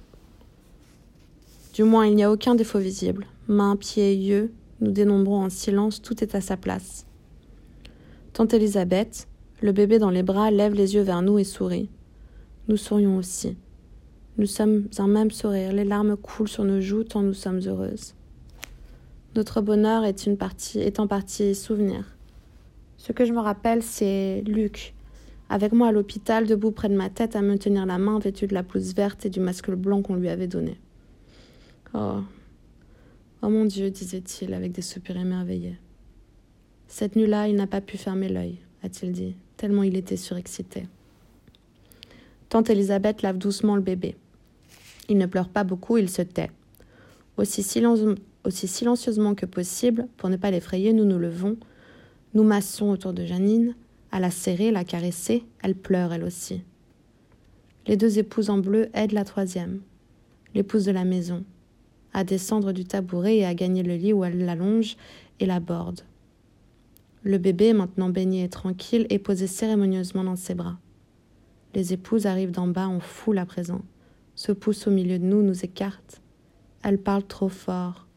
Du 1.74 1.84
moins 1.84 2.08
il 2.08 2.16
n'y 2.16 2.24
a 2.24 2.32
aucun 2.32 2.56
défaut 2.56 2.80
visible. 2.80 3.28
Mains, 3.48 3.76
pieds, 3.76 4.16
yeux, 4.16 4.52
nous 4.82 4.92
dénombrons 4.92 5.44
en 5.44 5.50
silence, 5.50 6.02
tout 6.02 6.24
est 6.24 6.36
à 6.36 6.42
sa 6.42 6.58
place. 6.58 7.06
Tante 8.34 8.54
Elisabeth, 8.54 9.28
le 9.62 9.72
bébé 9.72 10.00
dans 10.00 10.10
les 10.10 10.24
bras, 10.24 10.52
lève 10.52 10.74
les 10.74 10.96
yeux 10.96 11.02
vers 11.02 11.22
nous 11.22 11.38
et 11.38 11.44
sourit. 11.44 11.90
Nous 12.70 12.78
sourions 12.78 13.18
aussi. 13.18 13.58
Nous 14.40 14.46
sommes 14.46 14.88
un 15.00 15.08
même 15.10 15.32
sourire, 15.32 15.74
les 15.74 15.84
larmes 15.84 16.16
coulent 16.16 16.48
sur 16.48 16.64
nos 16.64 16.80
joues 16.80 17.04
tant 17.04 17.22
nous 17.22 17.34
sommes 17.34 17.60
heureuses. 17.60 18.16
Notre 19.36 19.60
bonheur 19.60 20.06
est, 20.06 20.28
une 20.28 20.38
partie, 20.38 20.80
est 20.80 21.02
en 21.02 21.08
partie 21.08 21.54
souvenir. 21.54 22.16
Ce 22.96 23.12
que 23.12 23.26
je 23.26 23.34
me 23.34 23.42
rappelle, 23.42 23.84
c'est 23.84 24.42
Luc, 24.48 24.94
avec 25.50 25.74
moi 25.74 25.90
à 25.90 25.92
l'hôpital, 25.92 26.48
debout 26.48 26.72
près 26.72 26.88
de 26.88 26.96
ma 26.96 27.10
tête, 27.10 27.36
à 27.36 27.42
me 27.42 27.58
tenir 27.58 27.86
la 27.86 27.98
main, 27.98 28.18
vêtu 28.18 28.48
de 28.48 28.54
la 28.54 28.62
blouse 28.62 28.96
verte 28.96 29.26
et 29.26 29.30
du 29.30 29.42
masque 29.42 29.72
blanc 29.72 30.02
qu'on 30.02 30.16
lui 30.16 30.30
avait 30.30 30.48
donné. 30.48 30.80
Oh, 31.94 32.22
oh 33.42 33.50
mon 33.50 33.66
Dieu, 33.66 33.90
disait-il 33.90 34.54
avec 34.54 34.72
des 34.72 34.82
soupirs 34.82 35.18
émerveillés. 35.18 35.76
Cette 36.88 37.18
nuit-là, 37.18 37.50
il 37.50 37.58
n'a 37.58 37.68
pas 37.68 37.82
pu 37.82 37.98
fermer 37.98 38.30
l'œil, 38.30 38.60
a-t-il 38.84 39.12
dit, 39.12 39.36
tellement 39.58 39.84
il 39.84 39.98
était 39.98 40.16
surexcité. 40.16 40.88
Tante 42.48 42.70
Elisabeth 42.70 43.22
lave 43.22 43.38
doucement 43.38 43.76
le 43.76 43.82
bébé. 43.82 44.16
Il 45.10 45.18
ne 45.18 45.26
pleure 45.26 45.50
pas 45.50 45.64
beaucoup, 45.64 45.98
il 45.98 46.10
se 46.10 46.22
tait. 46.22 46.52
Aussi, 47.38 47.64
silencieusement 47.64 49.36
que 49.36 49.46
possible, 49.48 50.08
pour 50.18 50.30
ne 50.30 50.38
pas 50.38 50.52
l'effrayer, 50.52 50.94
nous 50.94 51.06
nous 51.06 51.18
levons, 51.18 51.58
nous 52.36 52.44
massons 52.44 52.92
autour 52.92 53.14
de 53.14 53.26
Janine, 53.26 53.76
à 54.12 54.20
la 54.20 54.30
serrer, 54.30 54.72
la 54.72 54.84
caresser, 54.84 55.44
elle 55.64 55.76
pleure 55.76 56.14
elle 56.14 56.24
aussi. 56.24 56.62
Les 57.88 57.98
deux 57.98 58.20
épouses 58.20 58.52
en 58.52 58.60
bleu 58.60 58.90
aident 58.94 59.14
la 59.14 59.26
troisième, 59.26 59.82
l'épouse 60.54 60.86
de 60.86 60.92
la 60.92 61.06
maison, 61.06 61.44
à 62.14 62.24
descendre 62.24 62.72
du 62.72 62.86
tabouret 62.86 63.38
et 63.38 63.46
à 63.46 63.56
gagner 63.56 63.82
le 63.82 63.96
lit 63.96 64.14
où 64.14 64.24
elle 64.24 64.46
l'allonge 64.46 64.96
et 65.40 65.48
l'aborde. 65.48 66.02
Le 67.24 67.38
bébé, 67.38 67.74
maintenant 67.74 68.10
baigné 68.10 68.44
et 68.44 68.50
tranquille, 68.50 69.08
est 69.10 69.20
posé 69.20 69.48
cérémonieusement 69.48 70.24
dans 70.24 70.36
ses 70.36 70.54
bras. 70.54 70.78
Les 71.74 71.94
épouses 71.94 72.28
arrivent 72.28 72.52
d'en 72.52 72.68
bas 72.68 72.88
en 72.88 73.00
foule 73.00 73.40
à 73.40 73.46
présent, 73.46 73.82
se 74.40 74.54
poussent 74.54 74.88
au 74.88 74.92
milieu 74.92 75.20
de 75.20 75.26
nous, 75.26 75.44
nous 75.44 75.66
écartent. 75.66 76.22
Elles 76.82 76.98
parlent 76.98 77.28
trop 77.28 77.50
fort. 77.50 78.08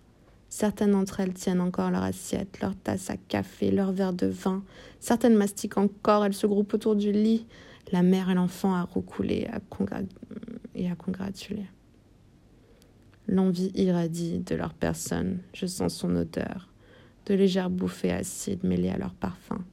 Certaines 0.49 0.93
d'entre 0.93 1.19
elles 1.19 1.35
tiennent 1.35 1.61
encore 1.61 1.91
leur 1.91 2.05
assiette, 2.05 2.61
leur 2.61 2.77
tasse 2.77 3.11
à 3.11 3.17
café, 3.17 3.73
leur 3.73 3.91
verre 3.91 4.13
de 4.13 4.29
vin. 4.29 4.63
Certaines 5.01 5.35
mastiquent 5.35 5.79
encore, 5.79 6.25
elles 6.25 6.33
se 6.33 6.47
groupent 6.47 6.75
autour 6.75 6.95
du 6.95 7.11
lit. 7.11 7.45
La 7.91 8.05
mère 8.05 8.31
et 8.31 8.35
l'enfant 8.35 8.73
à 8.73 8.83
roucouler 8.83 9.49
et 10.77 10.89
à 10.89 10.95
congratuler. 10.95 11.67
L'envie 13.27 13.73
irradie 13.75 14.39
de 14.39 14.55
leur 14.55 14.75
personne, 14.75 15.41
je 15.55 15.67
sens 15.67 15.93
son 15.93 16.15
odeur, 16.15 16.69
de 17.27 17.35
légères 17.35 17.69
bouffées 17.69 18.13
acides 18.13 18.63
mêlées 18.63 18.91
à 18.91 18.97
leur 18.97 19.15
parfum. 19.15 19.65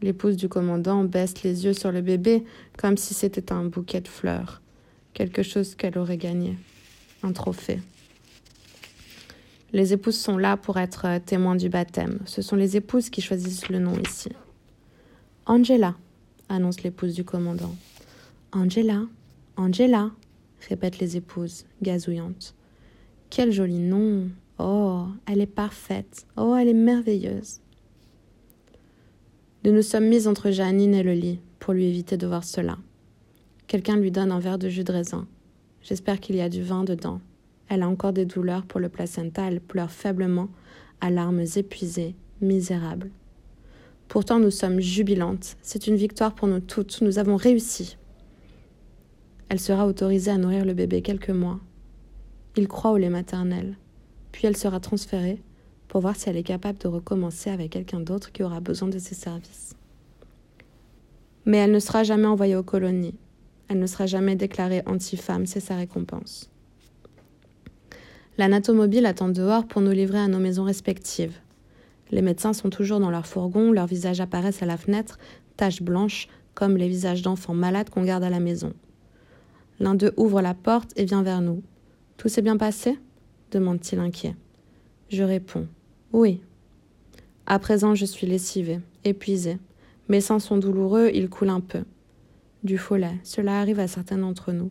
L'épouse 0.00 0.38
du 0.38 0.48
commandant 0.48 1.04
baisse 1.04 1.42
les 1.42 1.66
yeux 1.66 1.74
sur 1.74 1.92
le 1.92 2.00
bébé 2.00 2.44
comme 2.78 2.96
si 2.96 3.12
c'était 3.12 3.52
un 3.52 3.66
bouquet 3.66 4.00
de 4.00 4.08
fleurs, 4.08 4.62
quelque 5.18 5.42
chose 5.42 5.74
qu'elle 5.74 5.98
aurait 5.98 6.16
gagné, 6.16 6.56
un 7.24 7.32
trophée. 7.32 7.80
Les 9.72 9.92
épouses 9.92 10.16
sont 10.16 10.38
là 10.38 10.56
pour 10.56 10.76
être 10.76 11.18
témoins 11.26 11.56
du 11.56 11.68
baptême. 11.68 12.20
Ce 12.24 12.40
sont 12.40 12.54
les 12.54 12.76
épouses 12.76 13.10
qui 13.10 13.20
choisissent 13.20 13.68
le 13.68 13.80
nom 13.80 13.98
ici. 13.98 14.28
Angela, 15.44 15.96
annonce 16.48 16.84
l'épouse 16.84 17.14
du 17.14 17.24
commandant. 17.24 17.74
Angela, 18.52 19.06
Angela, 19.56 20.12
répètent 20.68 21.00
les 21.00 21.16
épouses, 21.16 21.64
gazouillantes. 21.82 22.54
Quel 23.28 23.50
joli 23.50 23.80
nom. 23.80 24.28
Oh, 24.60 25.06
elle 25.26 25.40
est 25.40 25.46
parfaite. 25.46 26.28
Oh, 26.36 26.54
elle 26.54 26.68
est 26.68 26.74
merveilleuse. 26.74 27.58
Nous 29.64 29.72
nous 29.72 29.82
sommes 29.82 30.06
mis 30.06 30.28
entre 30.28 30.52
Janine 30.52 30.94
et 30.94 31.02
le 31.02 31.14
lit 31.14 31.40
pour 31.58 31.74
lui 31.74 31.86
éviter 31.86 32.16
de 32.16 32.26
voir 32.28 32.44
cela. 32.44 32.78
Quelqu'un 33.68 33.98
lui 33.98 34.10
donne 34.10 34.32
un 34.32 34.40
verre 34.40 34.58
de 34.58 34.70
jus 34.70 34.82
de 34.82 34.92
raisin. 34.92 35.26
J'espère 35.82 36.20
qu'il 36.20 36.36
y 36.36 36.40
a 36.40 36.48
du 36.48 36.62
vin 36.62 36.84
dedans. 36.84 37.20
Elle 37.68 37.82
a 37.82 37.88
encore 37.88 38.14
des 38.14 38.24
douleurs 38.24 38.64
pour 38.64 38.80
le 38.80 38.88
placenta, 38.88 39.42
elle 39.42 39.60
pleure 39.60 39.90
faiblement, 39.90 40.48
à 41.02 41.10
larmes 41.10 41.44
épuisées, 41.54 42.14
misérables. 42.40 43.10
Pourtant 44.08 44.38
nous 44.38 44.50
sommes 44.50 44.80
jubilantes. 44.80 45.58
C'est 45.60 45.86
une 45.86 45.96
victoire 45.96 46.34
pour 46.34 46.48
nous 46.48 46.60
toutes. 46.60 47.02
Nous 47.02 47.18
avons 47.18 47.36
réussi. 47.36 47.98
Elle 49.50 49.60
sera 49.60 49.86
autorisée 49.86 50.30
à 50.30 50.38
nourrir 50.38 50.64
le 50.64 50.72
bébé 50.72 51.02
quelques 51.02 51.28
mois. 51.28 51.60
Il 52.56 52.68
croit 52.68 52.92
au 52.92 52.96
lait 52.96 53.10
maternel. 53.10 53.76
Puis 54.32 54.46
elle 54.46 54.56
sera 54.56 54.80
transférée 54.80 55.42
pour 55.88 56.00
voir 56.00 56.16
si 56.16 56.30
elle 56.30 56.38
est 56.38 56.42
capable 56.42 56.78
de 56.78 56.88
recommencer 56.88 57.50
avec 57.50 57.72
quelqu'un 57.72 58.00
d'autre 58.00 58.32
qui 58.32 58.42
aura 58.42 58.60
besoin 58.60 58.88
de 58.88 58.98
ses 58.98 59.14
services. 59.14 59.74
Mais 61.44 61.58
elle 61.58 61.72
ne 61.72 61.80
sera 61.80 62.02
jamais 62.02 62.26
envoyée 62.26 62.56
aux 62.56 62.62
colonies. 62.62 63.14
Elle 63.68 63.78
ne 63.78 63.86
sera 63.86 64.06
jamais 64.06 64.36
déclarée 64.36 64.82
anti-femme, 64.86 65.46
c'est 65.46 65.60
sa 65.60 65.76
récompense. 65.76 66.50
L'anatomobile 68.38 69.06
attend 69.06 69.28
dehors 69.28 69.66
pour 69.66 69.82
nous 69.82 69.90
livrer 69.90 70.18
à 70.18 70.28
nos 70.28 70.38
maisons 70.38 70.64
respectives. 70.64 71.36
Les 72.10 72.22
médecins 72.22 72.52
sont 72.52 72.70
toujours 72.70 73.00
dans 73.00 73.10
leur 73.10 73.26
fourgon, 73.26 73.72
leurs 73.72 73.86
visages 73.86 74.20
apparaissent 74.20 74.62
à 74.62 74.66
la 74.66 74.76
fenêtre, 74.76 75.18
taches 75.56 75.82
blanches, 75.82 76.28
comme 76.54 76.76
les 76.76 76.88
visages 76.88 77.22
d'enfants 77.22 77.54
malades 77.54 77.90
qu'on 77.90 78.04
garde 78.04 78.24
à 78.24 78.30
la 78.30 78.40
maison. 78.40 78.72
L'un 79.80 79.94
d'eux 79.94 80.12
ouvre 80.16 80.40
la 80.40 80.54
porte 80.54 80.92
et 80.96 81.04
vient 81.04 81.22
vers 81.22 81.40
nous. 81.40 81.62
Tout 82.16 82.28
s'est 82.28 82.42
bien 82.42 82.56
passé? 82.56 82.98
demande-t-il 83.50 84.00
inquiet. 84.00 84.34
Je 85.08 85.22
réponds 85.22 85.66
Oui. 86.12 86.40
À 87.46 87.58
présent, 87.58 87.94
je 87.94 88.04
suis 88.04 88.26
lessivée, 88.26 88.80
épuisée. 89.04 89.58
Mes 90.08 90.20
seins 90.20 90.38
sont 90.38 90.58
douloureux, 90.58 91.10
ils 91.14 91.28
coulent 91.28 91.50
un 91.50 91.60
peu. 91.60 91.84
Du 92.64 92.76
follet, 92.76 93.18
cela 93.22 93.60
arrive 93.60 93.78
à 93.78 93.86
certains 93.86 94.18
d'entre 94.18 94.52
nous. 94.52 94.70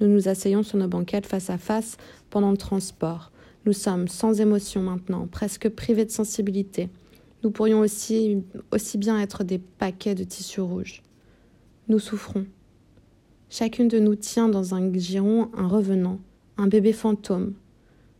Nous 0.00 0.08
nous 0.08 0.28
asseyons 0.28 0.64
sur 0.64 0.78
nos 0.78 0.88
banquettes 0.88 1.26
face 1.26 1.50
à 1.50 1.58
face 1.58 1.96
pendant 2.30 2.50
le 2.50 2.56
transport. 2.56 3.30
Nous 3.64 3.72
sommes 3.72 4.08
sans 4.08 4.40
émotion 4.40 4.82
maintenant, 4.82 5.28
presque 5.28 5.68
privés 5.68 6.04
de 6.04 6.10
sensibilité. 6.10 6.88
Nous 7.44 7.52
pourrions 7.52 7.80
aussi, 7.80 8.42
aussi 8.72 8.98
bien 8.98 9.20
être 9.20 9.44
des 9.44 9.58
paquets 9.58 10.16
de 10.16 10.24
tissu 10.24 10.60
rouge. 10.60 11.02
Nous 11.88 12.00
souffrons. 12.00 12.46
Chacune 13.50 13.88
de 13.88 14.00
nous 14.00 14.16
tient 14.16 14.48
dans 14.48 14.74
un 14.74 14.92
giron 14.92 15.50
un 15.56 15.68
revenant, 15.68 16.18
un 16.56 16.66
bébé 16.66 16.92
fantôme. 16.92 17.54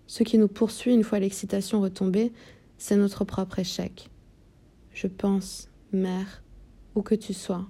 Ce 0.07 0.23
qui 0.23 0.39
nous 0.39 0.49
poursuit 0.49 0.95
une 0.95 1.05
fois 1.05 1.19
l'excitation 1.19 1.81
retombée, 1.81 2.33
c'est 2.79 2.97
notre 2.97 3.25
propre 3.25 3.59
échec. 3.59 4.11
Je 4.93 5.07
pense, 5.09 5.71
mère, 5.93 6.43
où 6.95 7.03
que 7.03 7.15
tu 7.15 7.33
sois, 7.33 7.67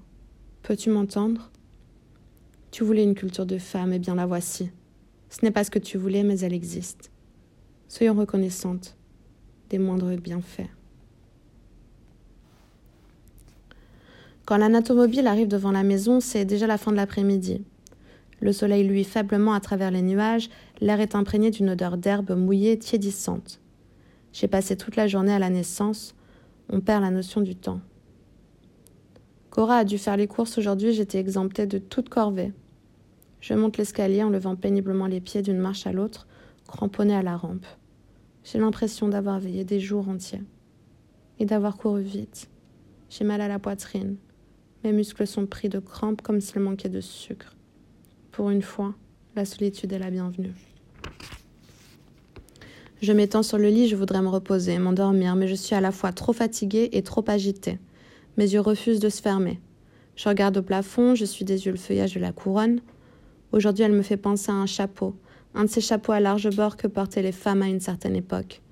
peux-tu 0.63 0.91
m'entendre? 0.91 1.51
Tu 2.71 2.85
voulais 2.85 3.03
une 3.03 3.15
culture 3.15 3.47
de 3.47 3.59
femme, 3.59 3.93
et 3.93 3.99
bien 3.99 4.15
la 4.15 4.27
voici. 4.27 4.71
Ce 5.29 5.45
n'est 5.45 5.51
pas 5.51 5.65
ce 5.65 5.71
que 5.71 5.79
tu 5.79 5.99
voulais, 5.99 6.23
mais 6.23 6.41
elle 6.41 6.53
existe. 6.53 7.11
Soyons 7.89 8.15
reconnaissantes 8.15 8.97
des 9.71 9.79
moindres 9.79 10.17
bienfaits. 10.17 10.69
Quand 14.45 14.57
l'anatomobile 14.57 15.27
arrive 15.27 15.49
devant 15.49 15.73
la 15.73 15.83
maison, 15.83 16.21
c'est 16.21 16.45
déjà 16.45 16.67
la 16.67 16.79
fin 16.79 16.91
de 16.91 16.97
l'après-midi. 16.97 17.65
Le 18.41 18.53
soleil 18.53 18.85
luit 18.85 19.05
faiblement 19.05 19.55
à 19.55 19.61
travers 19.61 19.91
les 19.91 20.03
nuages, 20.03 20.51
l'air 20.81 21.01
est 21.01 21.15
imprégné 21.15 21.51
d'une 21.51 21.71
odeur 21.71 21.97
d'herbe 21.97 22.37
mouillée 22.37 22.79
tiédissante. 22.79 23.61
J'ai 24.33 24.49
passé 24.49 24.77
toute 24.77 24.97
la 24.97 25.07
journée 25.07 25.33
à 25.33 25.39
la 25.39 25.51
naissance, 25.51 26.15
on 26.69 26.81
perd 26.81 27.03
la 27.03 27.11
notion 27.11 27.41
du 27.41 27.55
temps. 27.55 27.81
Cora 29.53 29.77
a 29.77 29.85
dû 29.85 29.99
faire 29.99 30.17
les 30.17 30.27
courses 30.27 30.57
aujourd'hui, 30.57 30.95
j'étais 30.95 31.19
exemptée 31.19 31.67
de 31.67 31.77
toute 31.77 32.09
corvée. 32.09 32.55
Je 33.43 33.53
monte 33.53 33.77
l'escalier 33.77 34.23
en 34.23 34.31
levant 34.31 34.57
péniblement 34.57 35.07
les 35.07 35.21
pieds 35.21 35.43
d'une 35.43 35.59
marche 35.59 35.87
à 35.87 35.93
l'autre, 35.93 36.27
cramponnée 36.67 37.15
à 37.15 37.23
la 37.23 37.37
rampe. 37.37 37.67
J'ai 38.45 38.59
l'impression 38.59 39.09
d'avoir 39.09 39.39
veillé 39.41 39.65
des 39.65 39.79
jours 39.79 40.09
entiers 40.09 40.41
et 41.39 41.45
d'avoir 41.45 41.77
couru 41.77 42.01
vite. 42.01 42.49
J'ai 43.11 43.25
mal 43.25 43.43
à 43.43 43.49
la 43.49 43.59
poitrine. 43.59 44.17
Mes 44.85 44.93
muscles 44.93 45.27
sont 45.27 45.45
pris 45.45 45.69
de 45.69 45.81
crampes 45.81 46.23
comme 46.23 46.41
s'il 46.41 46.61
manquait 46.61 46.89
de 46.89 47.03
sucre. 47.03 47.55
Pour 48.31 48.49
une 48.49 48.63
fois, 48.63 48.95
la 49.37 49.45
solitude 49.45 49.93
est 49.93 49.99
la 49.99 50.11
bienvenue. 50.11 50.55
Je 53.03 53.13
m'étends 53.13 53.43
sur 53.43 53.59
le 53.59 53.69
lit, 53.69 53.87
je 53.87 53.97
voudrais 53.97 54.23
me 54.23 54.29
reposer, 54.29 54.79
m'endormir, 54.79 55.37
mais 55.37 55.47
je 55.47 55.57
suis 55.57 55.75
à 55.75 55.83
la 55.83 55.93
fois 55.93 56.13
trop 56.13 56.33
fatiguée 56.33 56.89
et 56.93 57.03
trop 57.03 57.25
agitée. 57.27 57.79
Mes 58.37 58.53
yeux 58.53 58.61
refusent 58.61 59.01
de 59.01 59.09
se 59.09 59.21
fermer. 59.21 59.61
Je 60.17 60.29
regarde 60.29 60.57
au 60.57 60.63
plafond, 60.63 61.15
je 61.15 61.25
suis 61.25 61.45
des 61.45 61.67
yeux 61.67 61.73
le 61.73 61.79
feuillage 61.79 62.15
de 62.15 62.21
la 62.21 62.33
couronne. 62.33 62.81
Aujourd'hui, 63.53 63.85
elle 63.85 63.93
me 63.93 64.03
fait 64.03 64.17
penser 64.17 64.51
à 64.51 64.55
un 64.55 64.67
chapeau, 64.67 65.15
un 65.55 65.65
de 65.65 65.71
ces 65.71 65.81
chapeaux 65.81 66.13
à 66.13 66.21
large 66.21 66.49
bord 66.55 66.77
que 66.77 66.87
portaient 66.87 67.23
les 67.23 67.33
femmes 67.33 67.63
à 67.63 67.69
une 67.69 67.81
certaine 67.81 68.17
époque, 68.17 68.63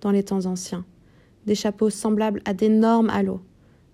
dans 0.00 0.10
les 0.10 0.22
temps 0.22 0.46
anciens. 0.46 0.84
Des 1.46 1.54
chapeaux 1.54 1.90
semblables 1.90 2.42
à 2.44 2.54
d'énormes 2.54 3.10
halos, 3.10 3.40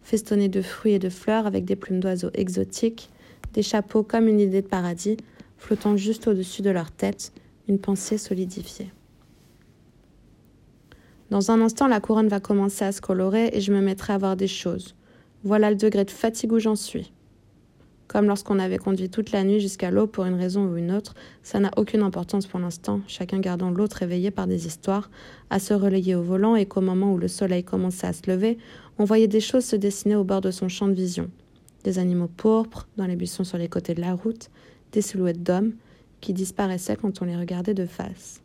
festonnés 0.02 0.48
de 0.48 0.62
fruits 0.62 0.94
et 0.94 0.98
de 0.98 1.08
fleurs 1.08 1.46
avec 1.46 1.64
des 1.64 1.76
plumes 1.76 2.00
d'oiseaux 2.00 2.30
exotiques, 2.34 3.10
des 3.52 3.62
chapeaux 3.62 4.02
comme 4.02 4.28
une 4.28 4.40
idée 4.40 4.62
de 4.62 4.68
paradis, 4.68 5.16
flottant 5.58 5.96
juste 5.96 6.28
au-dessus 6.28 6.62
de 6.62 6.70
leur 6.70 6.90
tête, 6.92 7.32
une 7.68 7.78
pensée 7.78 8.18
solidifiée. 8.18 8.92
Dans 11.30 11.50
un 11.50 11.60
instant, 11.60 11.88
la 11.88 12.00
couronne 12.00 12.28
va 12.28 12.38
commencer 12.38 12.84
à 12.84 12.92
se 12.92 13.00
colorer 13.00 13.50
et 13.52 13.60
je 13.60 13.72
me 13.72 13.80
mettrai 13.80 14.12
à 14.12 14.18
voir 14.18 14.36
des 14.36 14.46
choses. 14.46 14.95
Voilà 15.46 15.70
le 15.70 15.76
degré 15.76 16.04
de 16.04 16.10
fatigue 16.10 16.50
où 16.50 16.58
j'en 16.58 16.74
suis. 16.74 17.12
Comme 18.08 18.26
lorsqu'on 18.26 18.58
avait 18.58 18.78
conduit 18.78 19.08
toute 19.08 19.30
la 19.30 19.44
nuit 19.44 19.60
jusqu'à 19.60 19.92
l'eau 19.92 20.08
pour 20.08 20.24
une 20.24 20.34
raison 20.34 20.64
ou 20.64 20.76
une 20.76 20.90
autre, 20.90 21.14
ça 21.44 21.60
n'a 21.60 21.70
aucune 21.76 22.02
importance 22.02 22.48
pour 22.48 22.58
l'instant, 22.58 23.00
chacun 23.06 23.38
gardant 23.38 23.70
l'autre 23.70 24.02
éveillé 24.02 24.32
par 24.32 24.48
des 24.48 24.66
histoires, 24.66 25.08
à 25.48 25.60
se 25.60 25.72
relayer 25.72 26.16
au 26.16 26.22
volant 26.24 26.56
et 26.56 26.66
qu'au 26.66 26.80
moment 26.80 27.12
où 27.12 27.16
le 27.16 27.28
soleil 27.28 27.62
commençait 27.62 28.08
à 28.08 28.12
se 28.12 28.28
lever, 28.28 28.58
on 28.98 29.04
voyait 29.04 29.28
des 29.28 29.38
choses 29.38 29.64
se 29.64 29.76
dessiner 29.76 30.16
au 30.16 30.24
bord 30.24 30.40
de 30.40 30.50
son 30.50 30.68
champ 30.68 30.88
de 30.88 30.94
vision. 30.94 31.30
Des 31.84 32.00
animaux 32.00 32.26
pourpres, 32.36 32.88
dans 32.96 33.06
les 33.06 33.14
buissons 33.14 33.44
sur 33.44 33.56
les 33.56 33.68
côtés 33.68 33.94
de 33.94 34.00
la 34.00 34.14
route, 34.14 34.50
des 34.90 35.00
silhouettes 35.00 35.44
d'hommes 35.44 35.74
qui 36.20 36.32
disparaissaient 36.32 36.96
quand 36.96 37.22
on 37.22 37.24
les 37.24 37.36
regardait 37.36 37.72
de 37.72 37.86
face. 37.86 38.42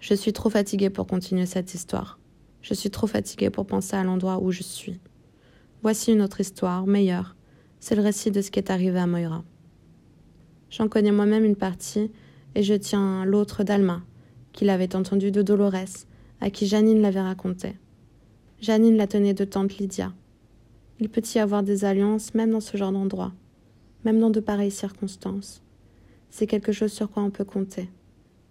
Je 0.00 0.12
suis 0.12 0.34
trop 0.34 0.50
fatiguée 0.50 0.90
pour 0.90 1.06
continuer 1.06 1.46
cette 1.46 1.72
histoire. 1.72 2.18
Je 2.60 2.74
suis 2.74 2.90
trop 2.90 3.06
fatiguée 3.06 3.48
pour 3.48 3.64
penser 3.64 3.96
à 3.96 4.04
l'endroit 4.04 4.38
où 4.42 4.50
je 4.50 4.62
suis. 4.62 5.00
Voici 5.82 6.12
une 6.12 6.20
autre 6.20 6.42
histoire, 6.42 6.86
meilleure, 6.86 7.36
c'est 7.78 7.94
le 7.94 8.02
récit 8.02 8.30
de 8.30 8.42
ce 8.42 8.50
qui 8.50 8.58
est 8.58 8.70
arrivé 8.70 8.98
à 8.98 9.06
Moira. 9.06 9.42
J'en 10.68 10.88
connais 10.88 11.10
moi-même 11.10 11.46
une 11.46 11.56
partie, 11.56 12.10
et 12.54 12.62
je 12.62 12.74
tiens 12.74 13.24
l'autre 13.24 13.64
d'Alma, 13.64 14.02
qu'il 14.52 14.68
avait 14.68 14.94
entendu 14.94 15.30
de 15.30 15.40
Dolores, 15.40 16.04
à 16.42 16.50
qui 16.50 16.66
Janine 16.66 17.00
l'avait 17.00 17.22
raconté. 17.22 17.78
Janine 18.60 18.98
la 18.98 19.06
tenait 19.06 19.32
de 19.32 19.46
tante 19.46 19.78
Lydia. 19.78 20.12
Il 20.98 21.08
peut 21.08 21.22
y 21.34 21.38
avoir 21.38 21.62
des 21.62 21.86
alliances 21.86 22.34
même 22.34 22.50
dans 22.50 22.60
ce 22.60 22.76
genre 22.76 22.92
d'endroit, 22.92 23.32
même 24.04 24.20
dans 24.20 24.28
de 24.28 24.40
pareilles 24.40 24.70
circonstances. 24.70 25.62
C'est 26.28 26.46
quelque 26.46 26.72
chose 26.72 26.92
sur 26.92 27.10
quoi 27.10 27.22
on 27.22 27.30
peut 27.30 27.44
compter. 27.44 27.88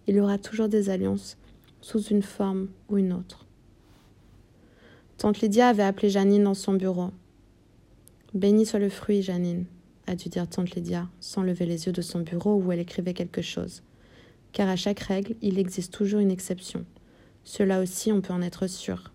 Il 0.08 0.16
y 0.16 0.20
aura 0.20 0.36
toujours 0.36 0.68
des 0.68 0.90
alliances, 0.90 1.38
sous 1.80 2.02
une 2.02 2.22
forme 2.22 2.66
ou 2.88 2.98
une 2.98 3.12
autre. 3.12 3.46
Tante 5.16 5.40
Lydia 5.42 5.68
avait 5.68 5.84
appelé 5.84 6.10
Janine 6.10 6.42
dans 6.42 6.54
son 6.54 6.74
bureau. 6.74 7.10
Béni 8.32 8.64
soit 8.64 8.78
le 8.78 8.90
fruit, 8.90 9.22
Janine, 9.22 9.64
a 10.06 10.14
dû 10.14 10.28
dire 10.28 10.48
tante 10.48 10.70
Lydia, 10.76 11.08
sans 11.18 11.42
lever 11.42 11.66
les 11.66 11.86
yeux 11.86 11.92
de 11.92 12.00
son 12.00 12.20
bureau 12.20 12.54
où 12.54 12.70
elle 12.70 12.78
écrivait 12.78 13.12
quelque 13.12 13.42
chose. 13.42 13.82
Car 14.52 14.68
à 14.68 14.76
chaque 14.76 15.00
règle, 15.00 15.34
il 15.42 15.58
existe 15.58 15.92
toujours 15.92 16.20
une 16.20 16.30
exception. 16.30 16.84
Cela 17.42 17.80
aussi, 17.80 18.12
on 18.12 18.20
peut 18.20 18.32
en 18.32 18.42
être 18.42 18.68
sûr. 18.68 19.12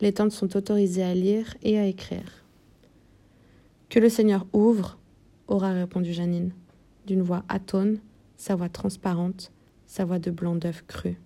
Les 0.00 0.12
tantes 0.12 0.30
sont 0.30 0.56
autorisées 0.56 1.02
à 1.02 1.14
lire 1.14 1.56
et 1.64 1.78
à 1.78 1.86
écrire. 1.86 2.44
Que 3.88 3.98
le 3.98 4.08
Seigneur 4.08 4.46
ouvre, 4.52 4.98
aura 5.48 5.72
répondu 5.72 6.12
Janine, 6.12 6.52
d'une 7.06 7.22
voix 7.22 7.44
atone, 7.48 7.98
sa 8.36 8.54
voix 8.54 8.68
transparente, 8.68 9.50
sa 9.86 10.04
voix 10.04 10.20
de 10.20 10.30
blanc 10.30 10.54
d'œuf 10.54 10.84
cru. 10.86 11.18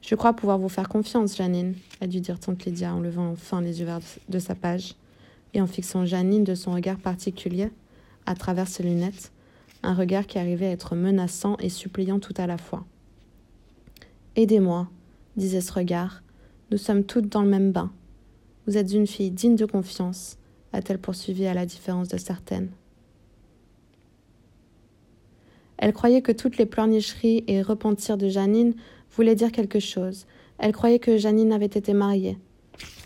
Je 0.00 0.14
crois 0.14 0.32
pouvoir 0.32 0.58
vous 0.58 0.68
faire 0.68 0.88
confiance, 0.88 1.36
Janine, 1.36 1.74
a 2.00 2.06
dû 2.06 2.20
dire 2.20 2.38
tante 2.38 2.64
Lydia 2.64 2.94
en 2.94 3.00
levant 3.00 3.30
enfin 3.30 3.60
les 3.60 3.80
yeux 3.80 3.88
de 4.28 4.38
sa 4.38 4.54
page 4.54 4.94
et 5.54 5.60
en 5.60 5.66
fixant 5.66 6.04
Janine 6.04 6.44
de 6.44 6.54
son 6.54 6.72
regard 6.72 6.98
particulier 6.98 7.70
à 8.26 8.34
travers 8.34 8.68
ses 8.68 8.82
lunettes, 8.82 9.32
un 9.82 9.94
regard 9.94 10.26
qui 10.26 10.38
arrivait 10.38 10.66
à 10.66 10.72
être 10.72 10.94
menaçant 10.94 11.56
et 11.58 11.68
suppliant 11.68 12.18
tout 12.18 12.34
à 12.36 12.46
la 12.46 12.58
fois. 12.58 12.84
Aidez-moi, 14.36 14.88
disait 15.36 15.60
ce 15.60 15.72
regard, 15.72 16.22
nous 16.70 16.78
sommes 16.78 17.04
toutes 17.04 17.28
dans 17.28 17.42
le 17.42 17.48
même 17.48 17.72
bain. 17.72 17.90
Vous 18.66 18.76
êtes 18.76 18.92
une 18.92 19.06
fille 19.06 19.30
digne 19.30 19.56
de 19.56 19.64
confiance, 19.64 20.36
a-t-elle 20.72 20.98
poursuivi 20.98 21.46
à 21.46 21.54
la 21.54 21.64
différence 21.64 22.08
de 22.08 22.18
certaines. 22.18 22.70
Elle 25.78 25.92
croyait 25.92 26.22
que 26.22 26.32
toutes 26.32 26.58
les 26.58 26.66
pleurnicheries 26.66 27.44
et 27.46 27.62
repentirs 27.62 28.18
de 28.18 28.28
Janine 28.28 28.74
voulaient 29.12 29.36
dire 29.36 29.52
quelque 29.52 29.80
chose. 29.80 30.26
Elle 30.58 30.72
croyait 30.72 30.98
que 30.98 31.16
Janine 31.16 31.52
avait 31.52 31.66
été 31.66 31.94
mariée, 31.94 32.36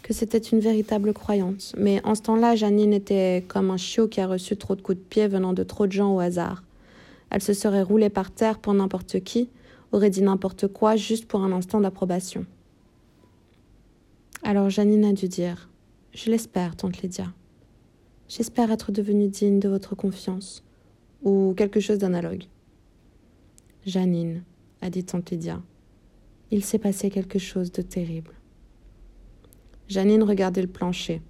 que 0.02 0.12
c'était 0.12 0.38
une 0.38 0.60
véritable 0.60 1.12
croyante. 1.12 1.74
Mais 1.78 2.00
en 2.04 2.14
ce 2.14 2.22
temps-là, 2.22 2.56
Janine 2.56 2.92
était 2.92 3.44
comme 3.48 3.70
un 3.70 3.76
chiot 3.76 4.08
qui 4.08 4.20
a 4.20 4.26
reçu 4.26 4.56
trop 4.56 4.74
de 4.74 4.82
coups 4.82 4.98
de 4.98 5.04
pied 5.04 5.28
venant 5.28 5.52
de 5.52 5.62
trop 5.62 5.86
de 5.86 5.92
gens 5.92 6.14
au 6.14 6.20
hasard. 6.20 6.62
Elle 7.30 7.42
se 7.42 7.54
serait 7.54 7.82
roulée 7.82 8.10
par 8.10 8.30
terre 8.30 8.58
pour 8.58 8.74
n'importe 8.74 9.20
qui, 9.20 9.48
aurait 9.92 10.10
dit 10.10 10.22
n'importe 10.22 10.66
quoi 10.68 10.96
juste 10.96 11.26
pour 11.26 11.42
un 11.42 11.52
instant 11.52 11.80
d'approbation. 11.80 12.46
Alors 14.42 14.70
Janine 14.70 15.04
a 15.04 15.12
dû 15.12 15.28
dire 15.28 15.68
Je 16.12 16.30
l'espère, 16.30 16.76
tante 16.76 17.00
Lydia. 17.00 17.32
J'espère 18.28 18.72
être 18.72 18.92
devenue 18.92 19.28
digne 19.28 19.60
de 19.60 19.68
votre 19.68 19.94
confiance, 19.94 20.64
ou 21.22 21.54
quelque 21.56 21.80
chose 21.80 21.98
d'analogue. 21.98 22.44
Janine, 23.86 24.42
a 24.80 24.90
dit 24.90 25.04
tante 25.04 25.30
Lydia, 25.30 25.62
il 26.50 26.64
s'est 26.64 26.78
passé 26.78 27.08
quelque 27.08 27.38
chose 27.38 27.70
de 27.72 27.82
terrible. 27.82 28.32
Janine 29.88 30.22
regardait 30.22 30.62
le 30.62 30.68
plancher. 30.68 31.20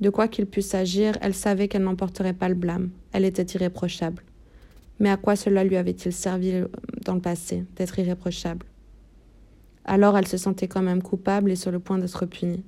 De 0.00 0.10
quoi 0.10 0.28
qu'il 0.28 0.46
puisse 0.46 0.74
agir, 0.74 1.18
elle 1.20 1.34
savait 1.34 1.68
qu'elle 1.68 1.82
n'emporterait 1.82 2.32
pas 2.32 2.48
le 2.48 2.54
blâme. 2.54 2.90
Elle 3.12 3.24
était 3.24 3.42
irréprochable. 3.54 4.22
Mais 5.00 5.10
à 5.10 5.16
quoi 5.16 5.36
cela 5.36 5.64
lui 5.64 5.76
avait-il 5.76 6.12
servi 6.12 6.52
euh, 6.52 6.66
dans 7.04 7.14
le 7.14 7.20
passé 7.20 7.64
d'être 7.76 7.98
irréprochable? 7.98 8.66
Alors 9.84 10.18
elle 10.18 10.26
se 10.26 10.36
sentait 10.36 10.68
quand 10.68 10.82
même 10.82 11.02
coupable 11.02 11.50
et 11.50 11.56
sur 11.56 11.70
le 11.70 11.78
point 11.78 11.98
d'être 11.98 12.26
punie. 12.26 12.62